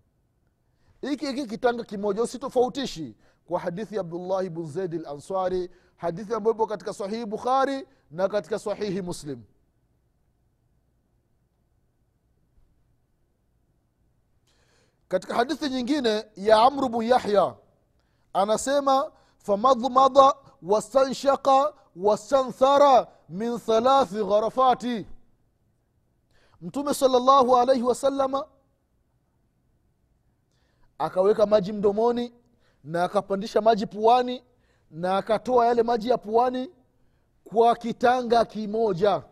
Hiki 1.02 1.26
hiki 1.26 1.46
kitanga 1.46 1.84
kimoja 1.84 2.24
usitofautishi 2.24 3.16
kwa 3.48 3.60
hadithi 3.60 3.96
ya 3.96 4.02
abdullahi 4.02 4.50
bn 4.50 4.66
zaidi 4.66 4.98
lansari 4.98 5.70
hadithi 5.98 6.34
ambayo 6.34 6.56
ipo 6.56 6.68
katika 6.68 6.94
sahihi 6.94 7.26
bukhari 7.26 7.88
na 8.12 8.28
katika 8.30 8.60
sahihi 8.60 9.02
muslim. 9.02 9.44
Katika 15.08 15.36
hadithi 15.36 15.70
nyingine 15.70 16.26
ya 16.36 16.58
amru 16.62 16.90
bnu 16.90 17.02
yahya 17.04 17.56
anasema 18.34 19.12
famadhmada 19.38 20.34
wastanshaka 20.62 21.74
wastanthara 21.96 23.08
min 23.30 23.60
thalathi 23.60 24.24
gharafati. 24.24 25.08
Mtume 26.62 26.94
sala 26.94 27.20
llahu 27.20 27.58
alaihi 27.58 27.84
wasalama 27.84 28.48
akaweka 30.98 31.46
maji 31.46 31.74
mdomoni 31.74 32.34
na 32.84 33.04
akapandisha 33.04 33.62
maji 33.62 33.86
puani 33.86 34.44
na 34.92 35.18
akatoa 35.18 35.68
yale 35.68 35.84
maji 35.84 36.10
ya 36.10 36.18
puani 36.18 36.70
kwa 37.44 37.76
kitanga 37.76 38.46
kimoja. 38.46 39.24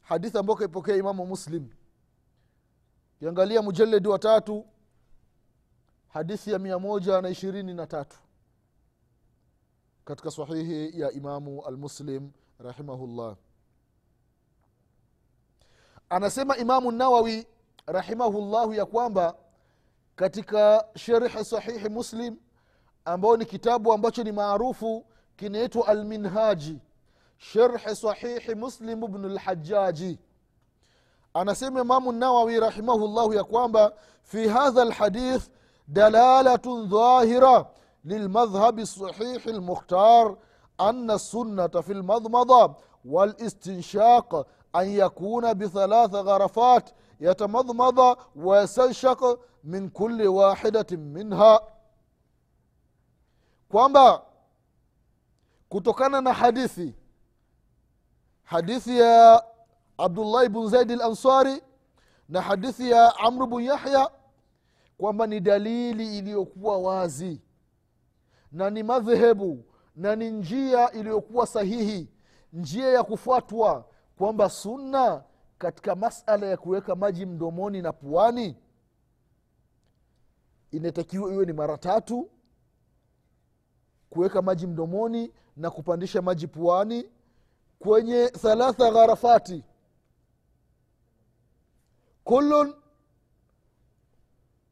Hadithi 0.00 0.38
ambayo 0.38 0.56
kaipokea 0.56 0.96
imamu 0.96 1.26
muslim. 1.26 1.68
Kiangalia 3.18 3.62
mujaledi 3.62 4.08
wa 4.08 4.18
tatu 4.18 4.66
hadithi 6.08 6.50
ya 6.52 6.58
mia 6.58 6.78
moja 6.78 7.20
na 7.20 7.28
ishirini 7.28 7.74
na 7.74 7.86
tatu. 7.86 8.16
Katika 10.04 10.30
sahihi 10.30 11.00
ya 11.00 11.10
imamu 11.12 11.64
almuslim 11.66 12.30
rahimahullah. 12.58 13.36
Anasema 16.08 16.56
imamu 16.56 16.92
nawawi 16.92 17.46
rahimahullahu 17.86 18.74
ya 18.74 18.86
kwamba 18.86 19.36
katika 20.15 20.85
sherhi 20.95 21.45
sahihi 21.45 21.89
muslim 21.89 22.37
ambao 23.05 23.37
ni 23.37 23.45
kitabu 23.45 23.93
ambacho 23.93 24.23
ni 24.23 24.31
maarufu 24.31 25.05
kinaitwa 25.35 25.87
alminhaji 25.87 26.79
sherhi 27.37 27.95
sahihi 27.95 28.55
muslim 28.55 28.99
bnu 29.07 29.29
lhajaji 29.29 30.19
anasema 31.33 31.81
imamu 31.81 32.11
nawawi 32.11 32.59
rahimahullahu 32.59 33.33
ya 33.33 33.43
kwamba 33.43 33.93
fi 34.23 34.47
hadha 34.47 34.85
lhadith 34.85 35.49
dalalatun 35.87 36.89
dhahira 36.89 37.65
للمذهب 38.05 38.79
الصحيح 38.79 39.47
المختار 39.47 40.37
أن 40.79 41.11
السنة 41.11 41.67
في 41.67 41.91
المضمضة 41.93 42.75
والاستنشاق 43.05 44.47
أن 44.75 44.87
يكون 44.87 45.53
بثلاث 45.53 46.15
غرفات 46.15 46.89
yatamadmada 47.20 48.16
wayastanshak 48.36 49.20
min 49.64 49.90
kuli 49.90 50.26
wahidatin 50.28 51.00
minha 51.00 51.60
kwamba 53.68 54.22
kutokana 55.68 56.20
na 56.20 56.32
hadithi 56.32 56.94
hadithi 58.42 58.98
ya 58.98 59.44
abdullahi 59.98 60.48
bn 60.48 60.68
zaidi 60.68 60.96
lansari 60.96 61.62
na 62.28 62.40
hadithi 62.40 62.90
ya 62.90 63.16
amru 63.18 63.46
bn 63.46 63.60
yahya 63.62 64.10
kwamba 64.98 65.26
ni 65.26 65.40
dalili 65.40 66.18
iliyokuwa 66.18 66.78
wazi 66.78 67.40
na 68.52 68.70
ni 68.70 68.82
madhehebu 68.82 69.64
na 69.96 70.16
ni 70.16 70.30
njia 70.30 70.90
iliyokuwa 70.92 71.46
sahihi 71.46 72.08
njia 72.52 72.88
ya 72.88 73.02
kufuatwa 73.02 73.84
kwamba 74.18 74.50
sunna 74.50 75.22
katika 75.58 75.94
masala 75.94 76.46
ya 76.46 76.56
kuweka 76.56 76.96
maji 76.96 77.26
mdomoni 77.26 77.82
na 77.82 77.92
puani 77.92 78.56
inatakiwa 80.70 81.32
iwe 81.32 81.46
ni 81.46 81.52
mara 81.52 81.78
tatu 81.78 82.30
kuweka 84.10 84.42
maji 84.42 84.66
mdomoni 84.66 85.32
na 85.56 85.70
kupandisha 85.70 86.22
maji 86.22 86.46
puani 86.46 87.10
kwenye 87.78 88.28
thalatha 88.28 88.90
gharafati. 88.90 89.64
Kullun 92.24 92.74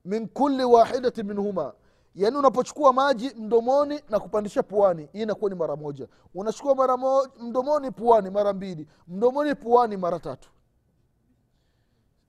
min 0.04 0.28
kuli 0.28 0.64
wahidati 0.64 1.22
minhuma. 1.22 1.74
Yaani 2.14 2.36
unapochukua 2.36 2.92
maji 2.92 3.30
mdomoni 3.34 4.00
na 4.08 4.20
kupandisha 4.20 4.62
puani 4.62 5.08
hii 5.12 5.22
inakuwa 5.22 5.50
ni 5.50 5.56
mara 5.56 5.76
moja. 5.76 6.08
Unachukua 6.34 6.74
mara 6.74 6.96
mo, 6.96 7.28
mdomoni 7.40 7.90
puani 7.90 8.30
mara 8.30 8.52
mbili 8.52 8.88
mdomoni 9.08 9.54
puani 9.54 9.96
mara 9.96 10.18
tatu 10.20 10.50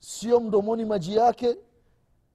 sio 0.05 0.39
mdomoni 0.39 0.85
maji 0.85 1.15
yake. 1.15 1.57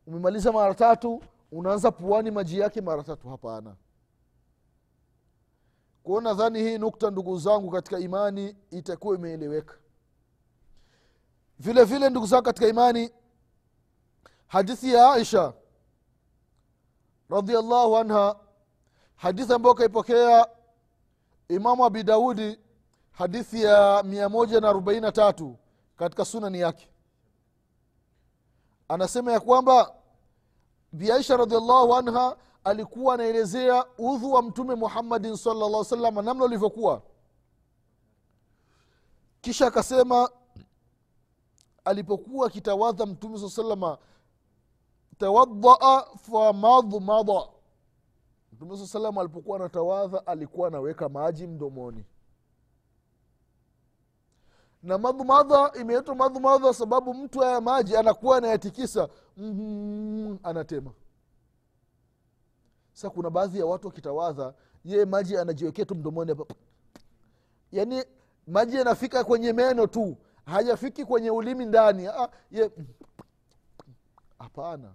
Umemaliza 0.07 0.53
mara 0.53 0.75
tatu 0.75 1.23
unaanza 1.53 1.91
puani 1.91 2.31
maji 2.31 2.59
yake 2.59 2.81
mara 2.81 3.03
tatu. 3.03 3.29
Hapana. 3.29 3.77
Kwao 6.03 6.21
nadhani 6.21 6.59
hii 6.63 6.79
nukta 6.79 7.11
ndugu 7.11 7.39
zangu 7.39 7.71
katika 7.71 7.99
imani 7.99 8.57
itakuwa 8.71 9.15
imeeleweka. 9.15 9.75
Vile 11.59 11.85
vile 11.85 12.11
ndugu 12.11 12.27
zangu 12.27 12.43
katika 12.43 12.69
imani 12.69 13.11
hadithi 14.47 14.93
ya 14.95 15.13
aisha 15.13 15.53
radiallahu 17.31 17.97
anha 17.97 18.37
hadithi 19.17 19.53
ambayo 19.53 19.75
kaipokea 19.75 20.47
imamu 21.49 21.85
abi 21.85 22.03
daudi 22.03 22.59
hadithi 23.13 23.63
ya 23.63 24.03
mia 24.03 24.29
moja 24.29 24.61
na 24.61 24.69
arobaini 24.69 25.01
na 25.01 25.13
tatu 25.13 25.57
katika 25.97 26.25
sunani 26.25 26.61
yake 26.61 26.90
anasema 28.91 29.33
ya 29.33 29.41
kwamba 29.41 29.95
biaisha 30.93 31.37
radiallahu 31.37 31.95
anha 31.95 32.37
alikuwa 32.65 33.15
anaelezea 33.15 33.85
udhu 33.99 34.33
wa 34.33 34.43
mtume 34.43 34.75
muhammadin 34.75 35.37
salllah 35.37 35.85
salam 35.85 36.15
namna 36.15 36.45
ulivyokuwa. 36.45 37.03
Kisha 39.41 39.67
akasema 39.67 40.31
alipokuwa 41.85 42.47
akitawadha 42.47 43.07
mtume 43.07 43.39
saa 43.39 43.49
salama 43.49 43.99
tawadaa 45.19 46.03
famadmada 46.03 47.49
mtume 48.53 48.77
saa 48.77 48.87
salam 48.87 49.19
alipokuwa 49.19 49.57
anatawadha 49.59 50.27
alikuwa 50.27 50.69
anaweka 50.69 51.09
maji 51.09 51.47
mdomoni 51.47 52.05
na 54.83 54.99
madhumadha 54.99 55.73
imeitwa 55.81 56.15
madhumadha 56.15 56.75
sababu 56.75 57.15
mtu 57.15 57.41
haya 57.41 57.61
maji 57.61 57.97
anakuwa 57.97 58.37
anayatikisa. 58.37 59.09
Mm, 59.37 60.39
anatema. 60.43 60.91
Sa 62.93 63.11
kuna 63.11 63.31
baadhi 63.31 63.59
ya 63.59 63.67
watu 63.67 63.87
wakitawadha 63.87 64.55
ye 64.85 65.05
maji 65.05 65.37
anajiwekea 65.37 65.85
tu 65.85 65.95
mdomoni 65.95 66.31
hapa. 66.31 66.55
Yaani 67.73 68.05
maji 68.47 68.77
yanafika 68.77 69.25
kwenye 69.25 69.53
meno 69.53 69.87
tu 69.87 70.17
hajafiki 70.47 71.05
kwenye 71.05 71.31
ulimi 71.31 71.67
ndani. 71.67 72.07
Ah, 72.07 72.29
hapana. 74.39 74.93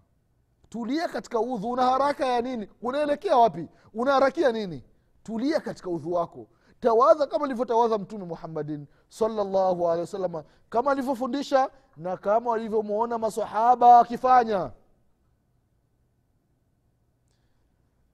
Tulia 0.70 1.08
katika 1.08 1.40
udhu. 1.40 1.70
Una 1.72 1.84
haraka 1.84 2.26
ya 2.26 2.42
nini? 2.42 2.70
Unaelekea 2.82 3.38
wapi? 3.38 3.68
Unaharakia 3.94 4.52
nini? 4.52 4.84
Tulia 5.24 5.60
katika 5.60 5.90
udhu 5.90 6.14
wako 6.14 6.48
tawadha 6.90 7.28
kama 7.28 7.46
alivyotawadha 7.46 7.98
mtume 7.98 8.26
muhammadin 8.26 8.88
salllahu 9.10 9.88
alehi 9.88 10.02
wasalama 10.02 10.44
kama 10.70 10.92
alivyofundisha 10.92 11.70
na 11.98 12.18
kama 12.18 12.52
walivyomwona 12.52 13.18
masahaba 13.18 14.00
akifanya. 14.00 14.72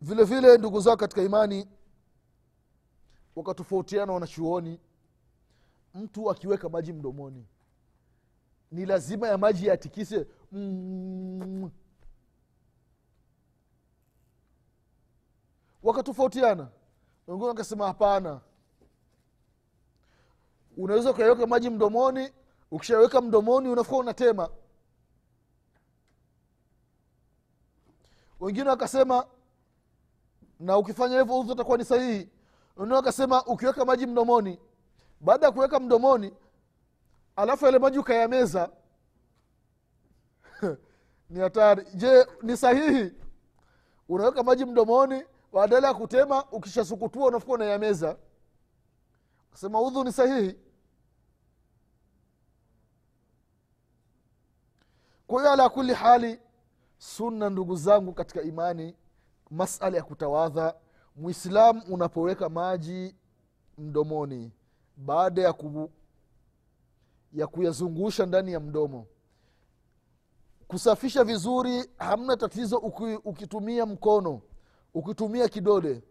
Vile 0.01 0.23
vile 0.23 0.57
ndugu 0.57 0.79
zao 0.79 0.97
katika 0.97 1.21
imani 1.21 1.67
wakatofautiana 3.36 4.13
wanachuoni 4.13 4.79
mtu 5.93 6.31
akiweka 6.31 6.69
maji 6.69 6.93
mdomoni 6.93 7.47
ni 8.71 8.86
lazima 8.86 9.27
ya 9.27 9.38
maji 9.38 9.67
yatikise. 9.67 10.27
Mm. 10.51 11.71
wakatofautiana. 15.84 16.67
Wengine 17.27 17.47
wakasema 17.47 17.88
hapana 17.88 18.41
unaweza 20.81 21.11
ukaiweka 21.11 21.47
maji 21.47 21.69
mdomoni 21.69 22.29
ukishaweka 22.71 23.21
mdomoni 23.21 23.69
unafua 23.69 23.97
unatema. 23.99 24.49
Wengine 28.39 28.69
wakasema 28.69 29.25
na 30.59 30.77
ukifanya 30.77 31.19
hivyo 31.19 31.39
udhu 31.39 31.51
utakuwa 31.51 31.77
ni 31.77 31.85
sahihi. 31.85 32.29
Wengine 32.77 32.95
wakasema 32.95 33.45
ukiweka 33.45 33.85
maji 33.85 34.05
mdomoni. 34.07 34.59
Baada 35.19 35.45
ya 35.45 35.51
kuweka 35.51 35.79
mdomoni 35.79 36.33
alafu 37.35 37.65
yale 37.65 37.79
maji 37.79 37.99
ukayameza 37.99 38.69
ni 41.29 41.39
hatari. 41.39 41.85
Je 41.93 42.27
ni 42.41 42.57
sahihi? 42.57 43.13
Unaweka 44.09 44.43
maji 44.43 44.65
mdomoni 44.65 45.23
badala 45.53 45.87
ya 45.87 45.93
kutema 45.93 46.45
ukishasukutua 46.51 47.27
unafuka 47.27 47.53
unayameza. 47.53 48.17
Kasema 49.51 49.81
udhu 49.81 50.03
ni 50.03 50.11
sahihi 50.11 50.57
kwa 55.31 55.41
hiyo 55.41 55.53
ala 55.53 55.69
kuli 55.69 55.93
hali 55.93 56.39
sunna 56.97 57.49
ndugu 57.49 57.75
zangu 57.75 58.13
katika 58.13 58.41
imani 58.41 58.95
masala 59.49 59.97
ya 59.97 60.03
kutawadha 60.03 60.75
mwislamu 61.15 61.81
unapoweka 61.89 62.49
maji 62.49 63.15
mdomoni 63.77 64.51
baada 64.97 65.41
ya, 65.41 65.53
ya 67.33 67.47
kuyazungusha 67.47 68.25
ndani 68.25 68.51
ya 68.53 68.59
mdomo 68.59 69.05
kusafisha 70.67 71.23
vizuri 71.23 71.89
hamna 71.97 72.37
tatizo 72.37 72.77
uki, 72.77 73.19
ukitumia 73.25 73.85
mkono 73.85 74.41
ukitumia 74.93 75.47
kidole 75.47 76.03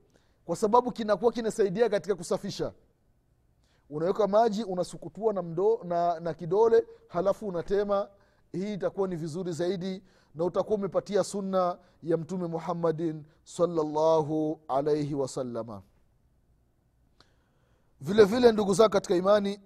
kwa 0.44 0.56
sababu 0.56 0.92
kinakuwa 0.92 1.33
kinasaidia 1.33 1.88
katika 1.88 2.14
kusafisha. 2.14 2.72
Unaweka 3.90 4.26
maji 4.26 4.64
unasukutua 4.64 5.33
na, 5.33 5.42
mdo, 5.42 5.80
na, 5.85 6.20
na 6.20 6.35
kidole 6.35 6.87
halafu 7.09 7.48
unatema 7.48 8.09
hii 8.53 8.75
itakuwa 8.75 9.09
ni 9.09 9.17
vizuri 9.17 9.53
zaidi 9.53 10.03
na 10.35 10.45
utakuwa 10.45 10.79
umepatia 10.79 11.25
sunna 11.25 11.79
ya 12.03 12.17
mtume 12.17 12.47
muhammadin 12.47 13.25
salllahu 13.45 14.61
alaihi 14.69 15.15
wasalama 15.15 15.83
vile 18.01 18.25
vile 18.25 18.53
ndugu 18.53 18.75
zako 18.75 18.91
katika 18.93 19.17
imani 19.17 19.61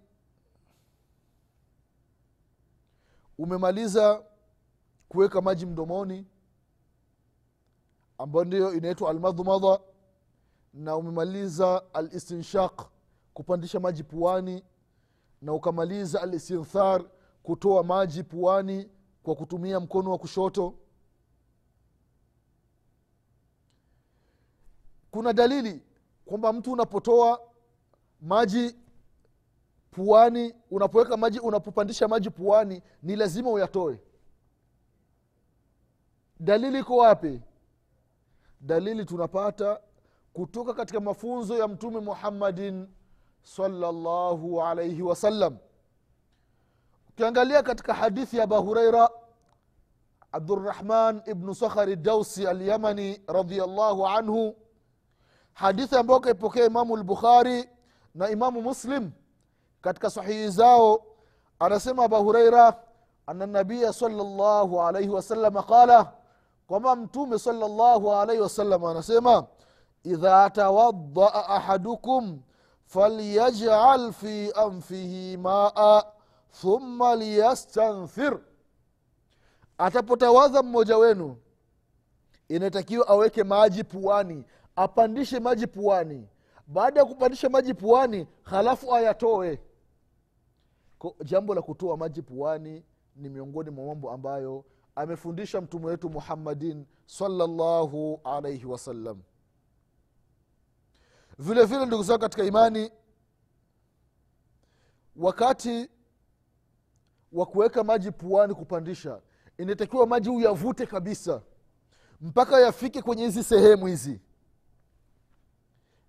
umemaliza 3.39 4.23
kuweka 5.09 5.41
maji 5.41 5.67
mdomoni 5.67 6.27
ambayo 8.19 8.45
ndiyo 8.45 8.73
inaitwa 8.75 9.11
almadhmadha 9.11 9.81
na 10.75 10.97
umemaliza 10.97 11.83
alistinshaq 11.95 12.83
kupandisha 13.35 13.81
maji 13.81 14.03
puani 14.05 14.65
na 15.43 15.53
ukamaliza 15.53 16.23
alistinthar 16.23 17.05
kutoa 17.45 17.83
maji 17.85 18.23
puani 18.23 18.91
kwa 19.23 19.35
kutumia 19.35 19.81
mkono 19.81 20.11
wa 20.11 20.19
kushoto. 20.19 20.75
Kuna 25.11 25.33
dalili 25.33 25.83
kwamba 26.25 26.53
mtu 26.53 26.73
unapotoa 26.73 27.41
maji 28.21 28.77
puani 29.91 30.55
unapoweka 30.71 31.17
maji 31.17 31.39
unapopandisha 31.41 32.09
maji 32.09 32.31
puani 32.31 32.83
ni 33.03 33.17
lazima 33.17 33.51
uyatoe. 33.51 34.01
Dalili 36.41 36.79
iko 36.79 36.97
wapi? 36.97 37.41
Dalili 38.61 39.05
tunapata 39.05 39.81
kutoka 40.33 40.75
katika 40.75 41.01
mafunzo 41.01 41.59
ya 41.59 41.69
mtume 41.69 42.01
muhammadin 42.01 42.89
salllahu 43.43 44.63
alaihi 44.63 45.03
wasallam 45.03 45.57
ukiangalia 47.15 47.63
katika 47.63 47.95
hadithi 47.95 48.37
ya 48.37 48.45
aba 48.45 48.59
hureira 48.59 49.11
abdurahman 50.33 51.23
ibnu 51.27 51.55
sakhari 51.55 51.97
dausi 51.97 52.47
alyamani 52.47 53.23
radiallahu 53.29 54.07
anhu 54.07 54.57
hadithi 55.53 55.97
ambayo 55.97 56.21
kaipokea 56.21 56.65
imamu 56.67 56.97
lbukhari 56.97 57.69
na 58.15 58.31
imamu 58.31 58.63
muslim 58.63 59.11
katika 59.81 60.11
sahihi 60.11 60.49
zao 60.49 61.05
anasema 61.59 62.05
aba 62.05 62.19
hureira 62.19 62.83
ana 63.27 63.47
nabiya 63.47 63.93
salllahu 63.93 64.83
alaihi 64.83 65.09
wasalama 65.11 65.63
qala 65.63 66.13
kwamba 66.67 66.97
mtume 66.97 67.39
salllahu 67.39 68.15
alaihi 68.15 68.43
wasallam 68.43 68.85
anasema 68.85 69.47
idha 70.05 70.51
tawadaa 70.51 71.45
ahadukum 71.49 72.41
falyajal 72.87 74.13
fi 74.13 74.53
anfihi 74.55 75.37
maa 75.37 76.03
thumma 76.61 77.17
liyastanthir 77.17 78.41
atapotawadha 79.79 80.63
mmoja 80.63 80.97
wenu 80.99 81.37
inatakiwa 82.49 83.09
aweke 83.09 83.45
maji 83.45 83.85
puani 83.85 84.45
apandishe 84.77 85.41
maji 85.41 85.67
puani. 85.67 86.29
Baada 86.67 87.01
ya 87.01 87.07
kupandisha 87.07 87.49
maji 87.49 87.75
puani 87.75 88.27
halafu 88.43 88.95
ayatoe. 88.95 89.61
Jambo 91.25 91.55
la 91.55 91.63
kutoa 91.63 91.97
maji 91.97 92.23
puani 92.23 92.85
ni 93.17 93.29
miongoni 93.29 93.71
mwa 93.71 93.87
mambo 93.87 94.11
ambayo 94.13 94.65
amefundisha 94.97 95.61
mtume 95.61 95.87
wetu 95.87 96.11
muhammadin 96.11 96.87
salllahu 97.07 98.21
alaihi 98.25 98.67
wasallam. 98.67 99.23
Vile 101.39 101.65
vile 101.65 101.87
ndugu 101.87 102.03
zao 102.03 102.19
katika 102.19 102.45
imani 102.45 102.91
wakati 105.17 105.91
wa 107.35 107.47
kuweka 107.47 107.85
maji 107.85 108.11
puani 108.11 108.55
kupandisha. 108.55 109.21
Inatakiwa 109.59 110.07
maji 110.07 110.31
uyavute 110.31 110.87
kabisa 110.87 111.43
mpaka 112.21 112.61
yafike 112.61 113.03
kwenye 113.03 113.25
hizi 113.25 113.45
sehemu 113.45 113.87
hizi. 113.87 114.21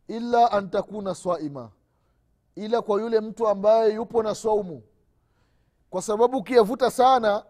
Ila 0.07 0.51
antakuna 0.51 1.15
swaima 1.15 1.71
ila 2.55 2.81
kwa 2.81 3.01
yule 3.01 3.19
mtu 3.19 3.47
ambaye 3.47 3.93
yupo 3.93 4.23
na 4.23 4.35
saumu 4.35 4.83
kwa 5.89 6.01
sababu 6.01 6.37
ukiyavuta 6.37 6.91
sana 6.91 7.43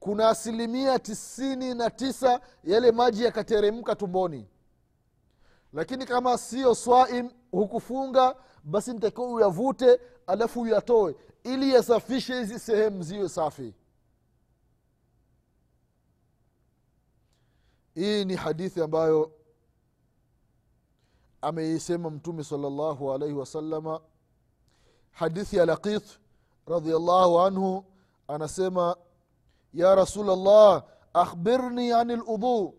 kuna 0.00 0.28
asilimia 0.28 0.98
tisini 0.98 1.74
na 1.74 1.90
tisa 1.90 2.40
yale 2.64 2.92
maji 2.92 3.24
yakateremka 3.24 3.96
tumboni. 3.96 4.48
Lakini 5.72 6.06
kama 6.06 6.38
sio 6.38 6.74
swaim 6.74 7.30
hukufunga 7.50 8.36
basi 8.64 8.92
nitakiwa 8.92 9.26
uyavute 9.26 10.00
alafu 10.26 10.60
uyatoe 10.60 11.14
ili 11.44 11.74
yasafishe 11.74 12.38
hizi 12.38 12.58
sehemu 12.58 13.02
ziwe 13.02 13.28
safi. 13.28 13.74
Hii 17.94 18.24
ni 18.24 18.36
hadithi 18.36 18.82
ambayo 18.82 19.32
ameisema 21.42 22.10
mtume 22.10 22.44
salllahu 22.44 23.12
alaihi 23.12 23.34
wasalama 23.34 24.00
hadithi 25.10 25.56
ya 25.56 25.66
laqit 25.66 26.02
radiallahu 26.66 27.40
anhu 27.40 27.84
anasema 28.28 28.96
ya 29.74 29.94
rasulllah 29.94 30.84
akhbirni 31.14 31.92
ani 31.92 32.16
ludhu 32.16 32.74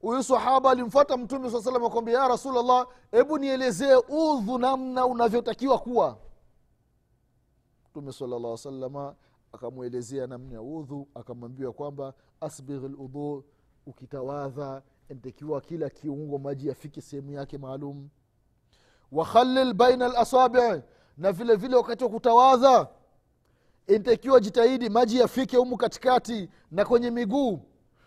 huyu 0.00 0.22
sahaba 0.22 0.70
alimfata 0.70 1.16
mtume 1.16 1.50
saa 1.50 1.60
salama 1.62 1.90
kwambia 1.90 2.18
ya 2.18 2.28
rasulllah 2.28 2.86
hebu 3.10 3.38
nielezee 3.38 3.94
udhu 3.96 4.58
namna 4.58 5.06
unavyotakiwa 5.06 5.78
kuwa 5.78 6.18
mtume 7.94 8.12
salllah 8.12 8.56
salama 8.58 9.14
akamwelezea 9.52 10.26
namna 10.26 10.54
ya 10.54 10.62
udhu 10.62 11.08
akamwambia 11.14 11.72
kwamba 11.72 12.14
asbigh 12.40 12.82
ludhu 12.82 13.44
ukitawadha 13.86 14.82
inatakiwa 15.08 15.60
kila 15.60 15.90
kiungo 15.90 16.38
maji 16.38 16.68
yafike 16.68 17.00
sehemu 17.00 17.32
yake 17.32 17.58
maalum. 17.58 18.08
Wakhalil 19.12 19.74
baina 19.74 20.08
lasabii 20.08 20.82
na 21.16 21.32
vile 21.32 21.56
vile 21.56 21.76
wakati 21.76 22.04
wa 22.04 22.10
kutawadha 22.10 22.88
inatakiwa 23.86 24.40
jitahidi 24.40 24.88
maji 24.88 25.18
yafike 25.18 25.56
humu 25.56 25.76
katikati 25.76 26.48
na 26.70 26.84
kwenye 26.84 27.10
miguu. 27.10 27.60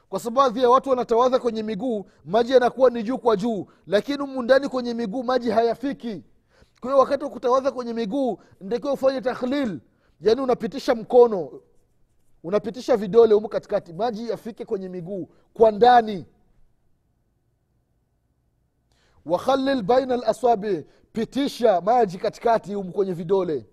Kwa 0.10 0.19
sababu 0.19 0.60
ya 0.60 0.69
watu 0.69 0.89
wanatawadha 0.89 1.39
kwenye 1.39 1.63
miguu 1.63 2.06
maji 2.26 2.52
yanakuwa 2.54 2.89
ni 2.89 3.04
juu 3.04 3.17
kwa 3.17 3.36
juu 3.38 3.65
lakini 3.86 4.17
humu 4.17 4.41
ndani 4.41 4.69
kwenye 4.69 4.93
miguu 4.93 5.23
maji 5.23 5.52
hayafiki 5.52 6.23
kwa 6.81 6.89
hiyo 6.91 6.99
wakati 6.99 7.23
wa 7.23 7.29
kutawadha 7.29 7.71
kwenye 7.71 7.93
miguu 7.93 8.39
ntakiwa 8.61 8.93
ufanye 8.93 9.21
takhlil. 9.21 9.79
Yaani 10.21 10.41
unapitisha 10.41 10.95
mkono 10.95 11.61
unapitisha 12.43 12.97
vidole 12.97 13.33
humu 13.33 13.49
katikati 13.49 13.93
maji 13.93 14.29
yafike 14.29 14.65
kwenye 14.65 14.89
miguu 14.89 15.29
kwa 15.53 15.71
ndani. 15.71 16.25
Wakhalil 19.25 19.81
baina 19.83 20.17
lasabi 20.17 20.85
pitisha 21.13 21.81
maji 21.81 22.17
katikati 22.17 22.73
humu 22.73 22.91
kwenye 22.91 23.13
vidole. 23.13 23.65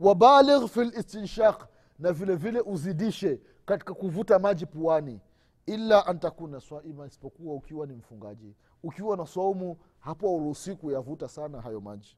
Wabaligh 0.00 0.66
fi 0.68 0.84
listinshaq 0.84 1.64
na 1.98 2.12
vile 2.12 2.36
vile 2.36 2.60
uzidishe 2.60 3.40
katika 3.66 3.94
kuvuta 3.94 4.38
maji 4.38 4.66
puani. 4.66 5.20
Ila 5.66 6.06
antakuna 6.06 6.60
swaima 6.60 7.06
isipokuwa 7.06 7.54
ukiwa 7.54 7.86
ni 7.86 7.92
mfungaji. 7.94 8.54
Ukiwa 8.82 9.16
na 9.16 9.26
saumu 9.26 9.76
hapo 10.02 10.36
uruhusi 10.36 10.76
kuyavuta 10.76 11.28
sana 11.28 11.60
hayo 11.60 11.80
maji. 11.80 12.16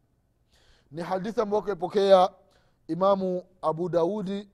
Ni 0.90 1.02
hadithi 1.02 1.40
ambayo 1.40 1.62
kaipokea 1.62 2.30
imamu 2.88 3.42
abu 3.62 3.88
daudi 3.88 4.48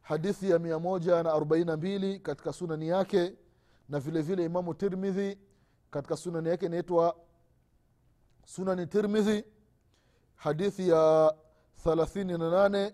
hadithi 0.00 0.50
ya 0.50 0.58
mia 0.58 0.78
moja 0.78 1.22
na 1.22 1.32
arobaini 1.32 1.64
na 1.66 1.76
mbili 1.76 2.18
katika 2.20 2.52
sunani 2.52 2.88
yake 2.88 3.34
na 3.88 4.00
vile 4.00 4.22
vile 4.22 4.44
imamu 4.44 4.74
tirmidhi 4.74 5.38
katika 5.90 6.16
sunani 6.16 6.48
yake 6.48 6.66
inaitwa 6.66 7.16
sunani 8.46 8.86
tirmidhi 8.86 9.44
hadithi 10.36 10.88
ya 10.88 11.34
38 11.84 12.92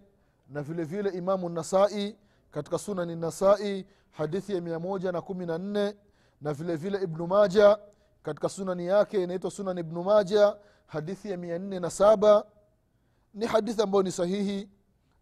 na 0.48 0.62
vile 0.62 0.84
vile 0.84 1.10
imamu 1.10 1.48
nasai 1.48 2.16
katika 2.50 2.78
sunani 2.78 3.16
nasai 3.16 3.86
hadithi 4.10 4.54
ya 4.54 4.60
114 4.60 5.94
na 6.40 6.52
vile 6.52 6.76
vile 6.76 7.02
ibnu 7.02 7.26
maja 7.26 7.78
katika 8.22 8.48
sunani 8.48 8.86
yake 8.86 9.22
inaitwa 9.22 9.50
sunan 9.50 9.78
ibnu 9.78 10.02
maja 10.02 10.56
hadithi 10.86 11.30
ya 11.30 11.36
47 11.36 12.44
ni 13.34 13.46
hadithi 13.46 13.82
ambayo 13.82 14.02
ni 14.02 14.12
sahihi 14.12 14.68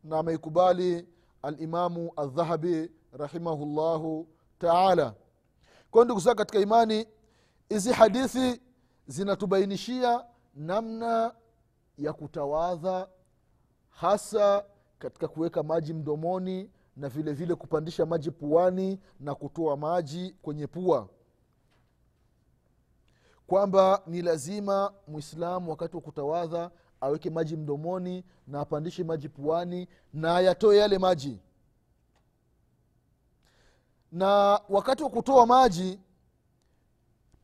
na 0.05 0.19
ameikubali 0.19 1.09
alimamu 1.43 2.13
aldhahabi 2.17 2.91
rahimahullahu 3.13 4.29
taala. 4.59 5.15
Kwayo 5.91 6.05
ndugu 6.05 6.21
zake 6.21 6.37
katika 6.39 6.59
imani 6.59 7.07
hizi 7.69 7.93
hadithi 7.93 8.61
zinatubainishia 9.07 10.25
namna 10.55 11.35
ya 11.99 12.13
kutawadha 12.13 13.09
hasa 13.89 14.65
katika 14.99 15.29
kuweka 15.29 15.63
maji 15.63 15.95
mdomoni 15.95 16.71
na 16.97 17.09
vile 17.09 17.33
vile 17.33 17.55
kupandisha 17.55 18.07
maji 18.07 18.31
puani 18.31 19.01
na 19.21 19.35
kutoa 19.35 19.77
maji 19.77 20.35
kwenye 20.43 20.67
pua 20.67 21.09
kwamba 23.47 24.03
ni 24.07 24.23
lazima 24.23 24.93
mwislamu 25.09 25.71
wakati 25.71 25.97
wa 25.97 26.03
kutawadha 26.03 26.71
aweke 27.01 27.31
maji 27.31 27.57
mdomoni 27.57 28.25
na 28.47 28.61
apandishe 28.61 29.05
maji 29.05 29.29
puani 29.29 29.89
na 30.13 30.37
ayatoe 30.37 30.77
yale 30.77 30.99
maji. 30.99 31.41
Na 34.13 34.61
wakati 34.69 35.03
wa 35.03 35.11
kutoa 35.11 35.47
maji 35.47 36.01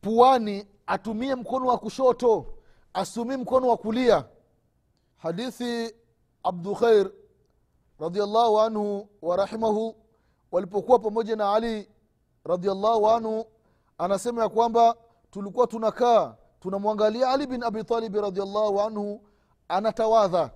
puani 0.01 0.67
atumie 0.87 1.35
mkono 1.35 1.65
wa 1.67 1.77
kushoto 1.77 2.53
asitumie 2.93 3.37
mkono 3.37 3.67
wa 3.67 3.77
kulia. 3.77 4.25
Hadithi 5.17 5.95
abdukhair 6.43 7.11
radiallahu 7.99 8.59
anhu 8.59 9.09
warahimahu 9.21 9.95
walipokuwa 10.51 10.99
pamoja 10.99 11.35
na 11.35 11.53
ali 11.53 11.89
radiallahu 12.43 13.09
anhu 13.09 13.45
anasema 13.97 14.43
ya 14.43 14.49
kwamba 14.49 14.95
tulikuwa 15.33 15.67
tunakaa 15.67 16.35
tunamwangalia 16.59 17.29
ali 17.29 17.47
bin 17.47 17.63
abitalibi 17.63 18.21
radiallahu 18.21 18.81
anhu 18.81 19.21
anatawadha. 19.67 20.51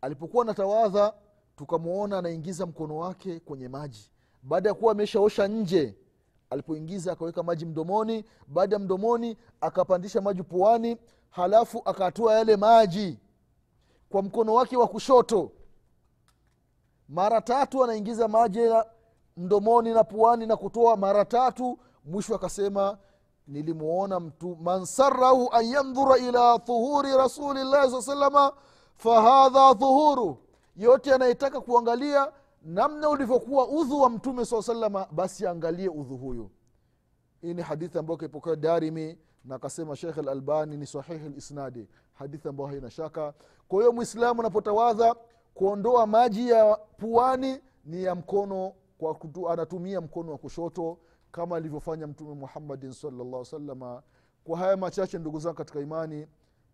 Alipokuwa 0.00 0.44
anatawadha 0.44 1.14
tukamwona 1.56 2.18
anaingiza 2.18 2.66
mkono 2.66 2.96
wake 2.96 3.40
kwenye 3.40 3.68
maji. 3.68 4.10
Baada 4.42 4.68
ya 4.68 4.74
kuwa 4.74 4.92
ameshaosha 4.92 5.48
nje 5.48 5.96
alipoingiza 6.50 7.12
akaweka 7.12 7.42
maji 7.42 7.66
mdomoni. 7.66 8.24
Baada 8.46 8.76
ya 8.76 8.80
mdomoni 8.80 9.36
akapandisha 9.60 10.20
maji 10.20 10.42
puani 10.42 10.96
halafu 11.30 11.82
akatoa 11.84 12.34
yale 12.34 12.56
maji 12.56 13.18
kwa 14.08 14.22
mkono 14.22 14.54
wake 14.54 14.76
wa 14.76 14.88
kushoto. 14.88 15.52
Mara 17.08 17.40
tatu 17.40 17.84
anaingiza 17.84 18.28
maji 18.28 18.60
mdomoni 19.36 19.94
na 19.94 20.04
puani 20.04 20.46
na 20.46 20.56
kutoa. 20.56 20.96
Mara 20.96 21.24
tatu 21.24 21.78
mwisho 22.04 22.34
akasema 22.34 22.98
nilimwona 23.50 24.20
mtu 24.20 24.56
man 24.56 24.84
sarahu 24.84 25.48
an 25.52 25.64
yandhura 25.66 26.18
ila 26.18 26.58
dhuhuri 26.58 27.16
rasulillahi 27.16 27.90
saa 27.90 28.02
salama 28.02 28.52
fahadha 28.96 29.74
dhuhuru 29.74 30.38
yote 30.76 31.14
anayetaka 31.14 31.60
kuangalia 31.60 32.32
namna 32.62 33.08
ulivyokuwa 33.08 33.68
udhu 33.68 34.00
wa 34.00 34.10
mtume 34.10 34.44
saa 34.44 34.62
salama 34.62 35.06
basi 35.12 35.46
angalie 35.46 35.88
udhu 35.88 36.16
huyu 36.16 36.50
hii 37.40 37.54
ni 37.54 37.62
hadithi 37.62 37.98
ambayo 37.98 38.16
kaipokea 38.16 38.56
darimi 38.56 39.18
na 39.44 39.54
akasema 39.54 39.96
shekh 39.96 40.16
lalbani 40.16 40.76
ni 40.76 40.86
sahihi 40.86 41.28
lisnadi 41.28 41.88
hadithi 42.12 42.48
ambayo 42.48 42.68
haina 42.68 42.90
shaka. 42.90 43.34
Kwa 43.68 43.78
hiyo 43.80 43.92
mwislamu 43.92 44.40
anapotawadha 44.40 45.14
kuondoa 45.54 46.06
maji 46.06 46.50
ya 46.50 46.76
puani 46.96 47.60
ni 47.84 48.02
ya 48.04 48.14
mkono 48.14 48.72
kwa 48.98 49.14
kutu, 49.14 49.50
anatumia 49.50 50.00
mkono 50.00 50.32
wa 50.32 50.38
kushoto 50.38 50.98
kama 51.32 51.56
alivyofanya 51.56 52.06
mtume 52.06 52.34
muhammadin 52.34 52.92
salllah 52.92 53.44
salama 53.44 54.02
kwa 54.44 54.58
haya 54.58 54.76
machache 54.76 55.18
ndugu 55.18 55.40
zangu 55.40 55.56
katika 55.56 55.80
imani 55.80 56.26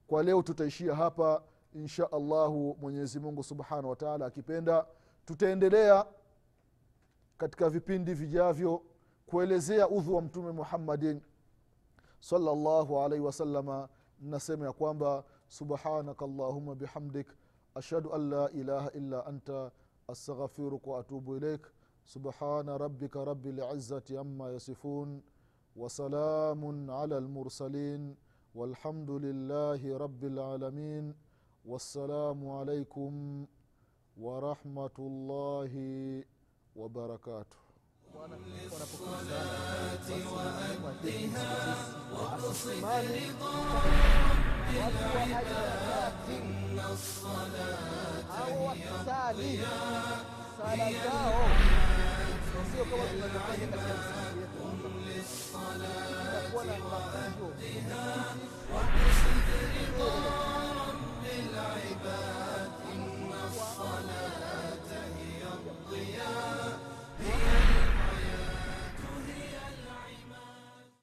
kwa 0.06 0.22
leo 0.22 0.42
tutaishia 0.42 0.94
hapa. 0.94 1.42
Insha 1.74 2.12
allahu 2.12 2.76
mwenyezi 2.80 3.20
mungu 3.20 3.42
subhanahu 3.42 3.88
wataala 3.90 4.26
akipenda 4.26 4.86
tutaendelea 5.24 6.06
katika 7.38 7.70
vipindi 7.70 8.14
vijavyo 8.14 8.82
kuelezea 9.26 9.88
udhu 9.88 10.14
wa 10.14 10.22
mtume 10.22 10.52
muhammadin 10.52 11.20
salllahu 12.20 13.00
alaihi 13.00 13.24
wasalama 13.24 13.88
nasema 14.20 14.66
ya 14.66 14.72
kwamba 14.72 15.24
subhanaka 15.48 16.24
allahuma 16.24 16.74
bihamdik 16.74 17.26
ashhadu 17.74 18.14
an 18.14 18.30
la 18.30 18.50
ilaha 18.50 18.90
illa 18.92 19.26
anta 19.26 19.70
astaghfiruka 20.08 20.90
waatubu 20.90 21.36
ilaik 21.36 21.66
سبحان 22.06 22.68
ربك 22.68 23.16
رب 23.16 23.46
العزة 23.46 24.04
عما 24.10 24.50
يصفون 24.56 25.22
وسلام 25.76 26.90
على 26.90 27.18
المرسلين 27.18 28.14
والحمد 28.54 29.10
لله 29.10 29.80
رب 29.98 30.24
العالمين 30.24 31.14
والسلام 31.64 32.48
عليكم 32.48 33.12
ورحمة 34.16 34.96
الله 34.98 35.72
وبركاته. 36.76 37.66
sala 50.56 50.88
zao 50.92 50.94
sio 50.94 51.00
kama 51.04 51.85
قم 54.60 54.80
للصلاة 55.06 56.54
وأهلها 56.54 58.06
وبصدر 58.72 59.72
رضا 59.98 60.38
رب 60.72 61.24
العباد. 61.24 62.55